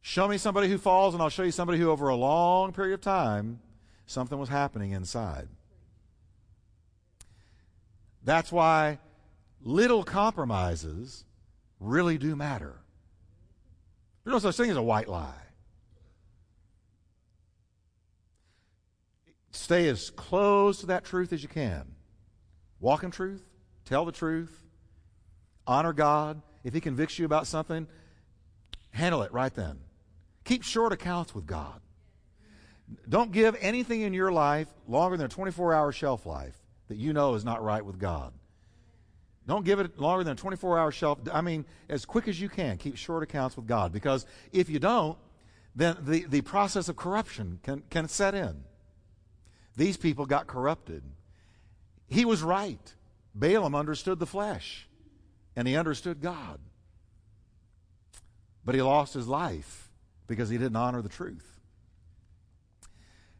[0.03, 2.95] Show me somebody who falls, and I'll show you somebody who, over a long period
[2.95, 3.61] of time,
[4.07, 5.48] something was happening inside.
[8.24, 8.98] That's why
[9.62, 11.24] little compromises
[11.80, 12.76] really do matter.
[14.24, 15.34] There's no such thing as a white lie.
[19.50, 21.94] Stay as close to that truth as you can.
[22.80, 23.42] Walk in truth,
[23.84, 24.64] Tell the truth.
[25.66, 26.42] Honor God.
[26.64, 27.86] If He convicts you about something,
[28.90, 29.80] handle it right then.
[30.44, 31.80] Keep short accounts with God.
[33.09, 36.57] Don't give anything in your life longer than a 24 hour shelf life
[36.89, 38.33] that you know is not right with God.
[39.47, 41.18] Don't give it longer than a 24 hour shelf.
[41.33, 43.93] I mean, as quick as you can, keep short accounts with God.
[43.93, 45.18] Because if you don't,
[45.74, 48.64] then the, the process of corruption can, can set in.
[49.76, 51.03] These people got corrupted.
[52.09, 52.95] He was right.
[53.35, 54.87] Balaam understood the flesh,
[55.57, 56.61] and he understood God.
[58.64, 59.91] But he lost his life
[60.26, 61.51] because he didn't honor the truth.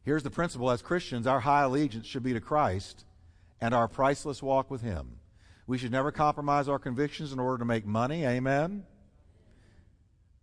[0.05, 3.05] Here's the principle as Christians our high allegiance should be to Christ
[3.61, 5.18] and our priceless walk with him.
[5.66, 8.24] We should never compromise our convictions in order to make money.
[8.24, 8.84] Amen.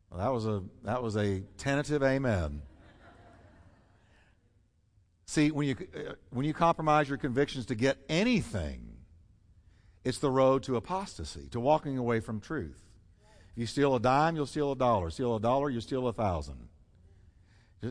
[0.09, 2.61] Well, that was a that was a tentative amen.
[5.25, 8.95] See, when you uh, when you compromise your convictions to get anything,
[10.03, 12.81] it's the road to apostasy, to walking away from truth.
[13.51, 15.09] If you steal a dime, you'll steal a dollar.
[15.09, 16.68] Steal a dollar, you steal a thousand.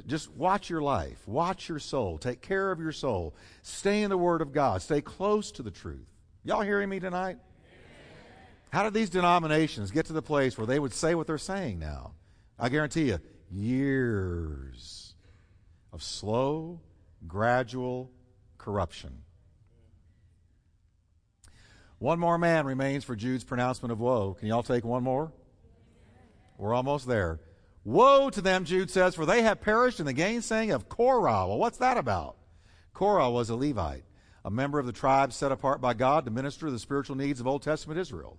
[0.07, 1.27] Just watch your life.
[1.27, 2.19] Watch your soul.
[2.19, 3.35] Take care of your soul.
[3.63, 4.83] Stay in the Word of God.
[4.83, 6.07] Stay close to the truth.
[6.45, 7.39] Y'all hearing me tonight?
[8.71, 11.79] How did these denominations get to the place where they would say what they're saying
[11.79, 12.13] now?
[12.59, 13.19] I guarantee you,
[13.51, 15.15] years
[15.93, 16.81] of slow,
[17.27, 18.11] gradual
[18.59, 19.23] corruption.
[21.99, 24.35] One more man remains for Jude's pronouncement of woe.
[24.35, 25.33] Can y'all take one more?
[26.59, 27.41] We're almost there.
[27.89, 31.49] Woe to them, Jude says, for they have perished in the gainsaying of Korah.
[31.49, 32.37] Well, what's that about?
[32.93, 34.05] Korah was a Levite,
[34.45, 37.41] a member of the tribe set apart by God to minister to the spiritual needs
[37.41, 38.37] of Old Testament Israel.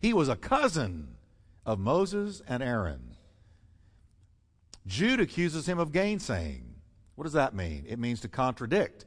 [0.00, 1.16] He was a cousin
[1.66, 3.18] of Moses and Aaron.
[4.86, 6.62] Jude accuses him of gainsaying.
[7.16, 7.84] What does that mean?
[7.86, 9.04] It means to contradict,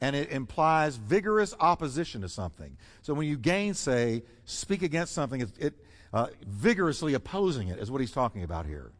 [0.00, 2.76] and it implies vigorous opposition to something.
[3.02, 5.74] So when you gainsay, speak against something, it, it
[6.12, 8.90] uh, vigorously opposing it is what he's talking about here.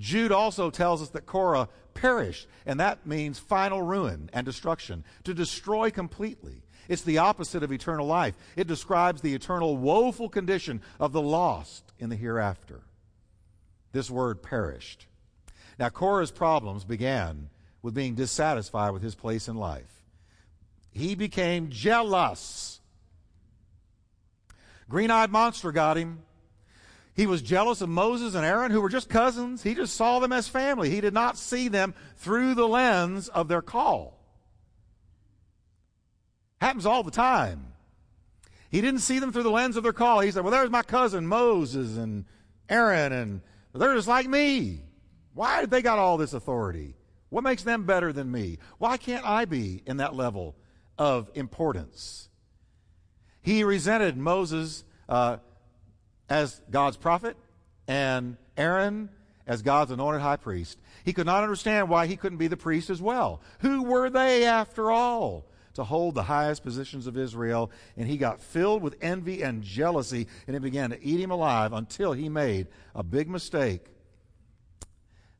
[0.00, 5.34] Jude also tells us that Korah perished, and that means final ruin and destruction, to
[5.34, 6.62] destroy completely.
[6.88, 8.34] It's the opposite of eternal life.
[8.56, 12.80] It describes the eternal woeful condition of the lost in the hereafter.
[13.92, 15.06] This word perished.
[15.78, 17.50] Now, Korah's problems began
[17.82, 20.04] with being dissatisfied with his place in life.
[20.90, 22.80] He became jealous.
[24.88, 26.22] Green eyed monster got him.
[27.20, 29.62] He was jealous of Moses and Aaron, who were just cousins.
[29.62, 30.88] He just saw them as family.
[30.88, 34.18] He did not see them through the lens of their call.
[36.62, 37.74] Happens all the time.
[38.70, 40.20] He didn't see them through the lens of their call.
[40.20, 42.24] He said, Well, there's my cousin Moses and
[42.70, 43.42] Aaron, and
[43.74, 44.80] they're just like me.
[45.34, 46.94] Why did they got all this authority?
[47.28, 48.56] What makes them better than me?
[48.78, 50.56] Why can't I be in that level
[50.96, 52.30] of importance?
[53.42, 55.36] He resented Moses' uh,
[56.30, 57.36] as God's prophet
[57.86, 59.10] and Aaron
[59.46, 60.78] as God's anointed high priest.
[61.04, 63.42] He could not understand why he couldn't be the priest as well.
[63.60, 67.72] Who were they, after all, to hold the highest positions of Israel?
[67.96, 71.72] And he got filled with envy and jealousy, and it began to eat him alive
[71.72, 73.86] until he made a big mistake.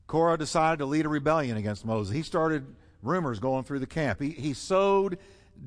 [0.07, 2.13] Korah decided to lead a rebellion against Moses.
[2.13, 2.65] He started
[3.01, 4.21] rumors going through the camp.
[4.21, 5.19] He, he sowed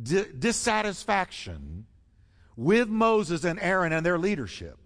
[0.03, 1.87] di- dissatisfaction
[2.57, 4.79] with Moses and Aaron and their leadership.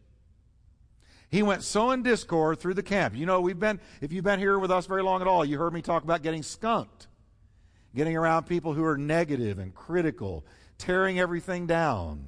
[1.31, 3.15] He went sowing discord through the camp.
[3.15, 5.59] You know, we've been, if you've been here with us very long at all, you
[5.59, 7.07] heard me talk about getting skunked,
[7.95, 10.47] getting around people who are negative and critical,
[10.79, 12.25] tearing everything down,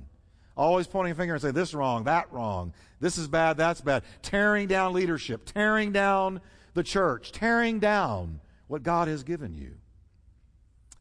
[0.55, 4.03] always pointing a finger and saying, this wrong, that wrong, this is bad, that's bad,
[4.21, 6.41] tearing down leadership, tearing down
[6.75, 9.73] the church, tearing down what God has given you.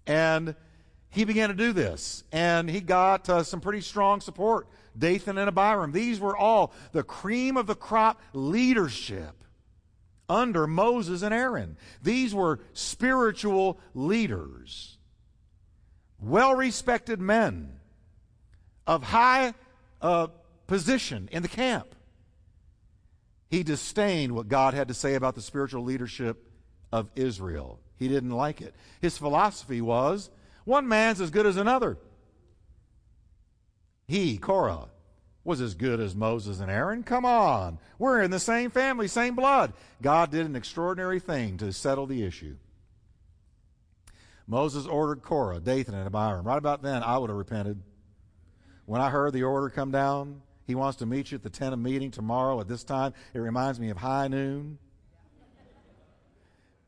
[0.07, 0.55] And
[1.09, 4.67] he began to do this, and he got uh, some pretty strong support
[4.99, 5.91] Dathan and Abiram.
[5.91, 9.43] These were all the cream of the crop leadership
[10.27, 11.77] under Moses and Aaron.
[12.03, 14.97] These were spiritual leaders,
[16.19, 17.79] well respected men
[18.85, 19.53] of high
[20.01, 20.27] uh,
[20.67, 21.95] position in the camp.
[23.49, 26.45] He disdained what God had to say about the spiritual leadership
[26.91, 27.79] of Israel.
[27.97, 28.75] He didn't like it.
[29.01, 30.29] His philosophy was
[30.65, 31.97] one man's as good as another.
[34.09, 34.89] He, Korah,
[35.43, 37.03] was as good as Moses and Aaron.
[37.03, 37.77] Come on.
[37.99, 39.73] We're in the same family, same blood.
[40.01, 42.55] God did an extraordinary thing to settle the issue.
[44.47, 46.43] Moses ordered Korah, Dathan, and Abiram.
[46.43, 47.83] Right about then, I would have repented.
[48.87, 51.73] When I heard the order come down, he wants to meet you at the tent
[51.73, 53.13] of meeting tomorrow at this time.
[53.35, 54.79] It reminds me of high noon.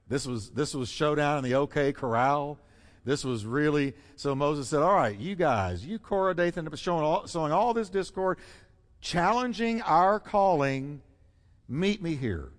[0.07, 2.57] This was this was showdown in the OK Corral.
[3.03, 4.35] This was really so.
[4.35, 8.37] Moses said, "All right, you guys, you Korah, Dathan, showing all, all this discord,
[8.99, 11.01] challenging our calling.
[11.67, 12.51] Meet me here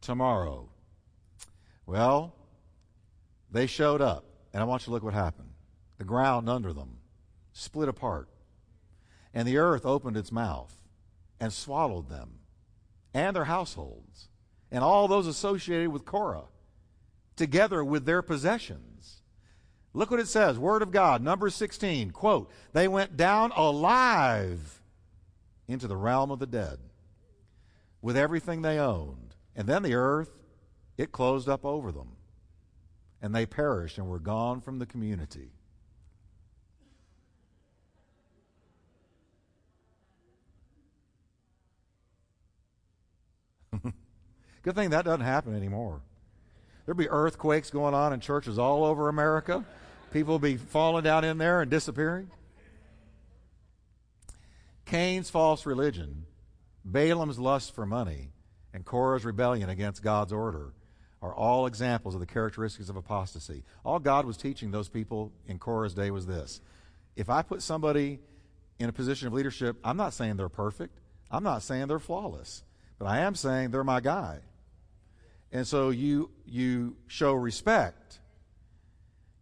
[0.00, 0.68] tomorrow."
[1.86, 2.34] Well,
[3.50, 5.50] they showed up, and I want you to look what happened.
[5.98, 6.98] The ground under them
[7.54, 8.28] split apart.
[9.32, 10.74] And the earth opened its mouth
[11.40, 12.40] and swallowed them
[13.14, 14.28] and their households
[14.70, 16.48] and all those associated with Korah,
[17.36, 19.22] together with their possessions.
[19.96, 24.82] Look what it says, Word of God, number 16, quote, they went down alive
[25.68, 26.78] into the realm of the dead
[28.02, 29.36] with everything they owned.
[29.54, 30.30] And then the earth,
[30.98, 32.16] it closed up over them.
[33.22, 35.52] And they perished and were gone from the community.
[44.62, 46.00] Good thing that doesn't happen anymore.
[46.84, 49.64] There'd be earthquakes going on in churches all over America.
[50.14, 52.30] People be falling down in there and disappearing.
[54.86, 56.26] Cain's false religion,
[56.84, 58.28] Balaam's lust for money,
[58.72, 60.72] and Korah's rebellion against God's order
[61.20, 63.64] are all examples of the characteristics of apostasy.
[63.84, 66.60] All God was teaching those people in Korah's day was this
[67.16, 68.20] if I put somebody
[68.78, 70.96] in a position of leadership, I'm not saying they're perfect,
[71.28, 72.62] I'm not saying they're flawless,
[73.00, 74.42] but I am saying they're my guy.
[75.50, 78.20] And so you you show respect.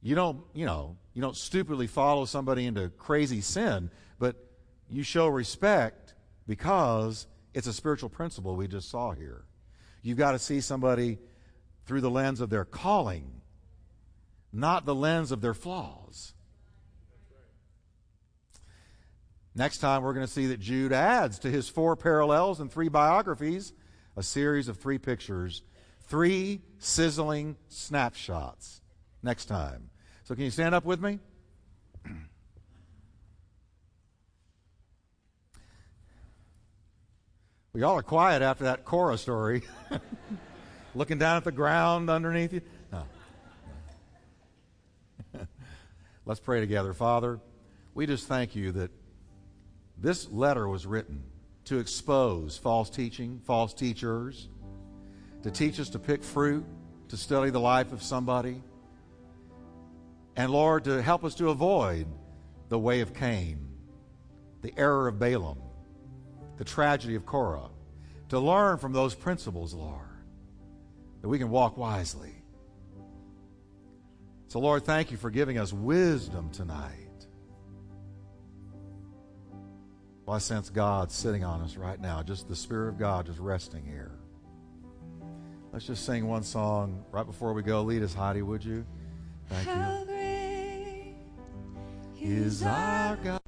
[0.03, 4.37] You don't, you know, you don't stupidly follow somebody into crazy sin, but
[4.91, 6.15] you show respect
[6.47, 9.45] because it's a spiritual principle we just saw here.
[10.03, 11.19] You've got to see somebody
[11.87, 13.41] through the lens of their calling,
[14.53, 16.35] not the lens of their flaws.
[19.55, 22.89] Next time, we're going to see that Jude adds to his four parallels and three
[22.89, 23.73] biographies
[24.17, 25.63] a series of three pictures
[26.13, 28.83] Three sizzling snapshots
[29.23, 29.89] next time.
[30.25, 31.19] So, can you stand up with me?
[37.75, 39.63] We all are quiet after that Korah story.
[40.95, 42.61] Looking down at the ground underneath you.
[42.93, 43.05] No.
[46.27, 46.93] Let's pray together.
[46.93, 47.41] Father,
[47.95, 48.91] we just thank you that
[49.97, 51.23] this letter was written
[51.65, 54.51] to expose false teaching, false teachers,
[55.43, 56.67] to teach us to pick fruit,
[57.09, 58.63] to study the life of somebody,
[60.37, 62.07] and Lord, to help us to avoid
[62.69, 63.69] the way of Cain,
[64.63, 65.59] the error of Balaam,
[66.57, 67.71] the tragedy of Korah,
[68.31, 69.99] to learn from those principles, Lord,
[71.21, 72.35] that we can walk wisely.
[74.49, 77.27] So, Lord, thank you for giving us wisdom tonight.
[80.25, 83.39] Well, I sense God sitting on us right now, just the Spirit of God just
[83.39, 84.13] resting here.
[85.73, 87.83] Let's just sing one song right before we go.
[87.83, 88.85] Lead us, Heidi, would you?
[89.49, 89.67] Thank
[90.07, 90.12] you.
[92.25, 93.39] Is our God.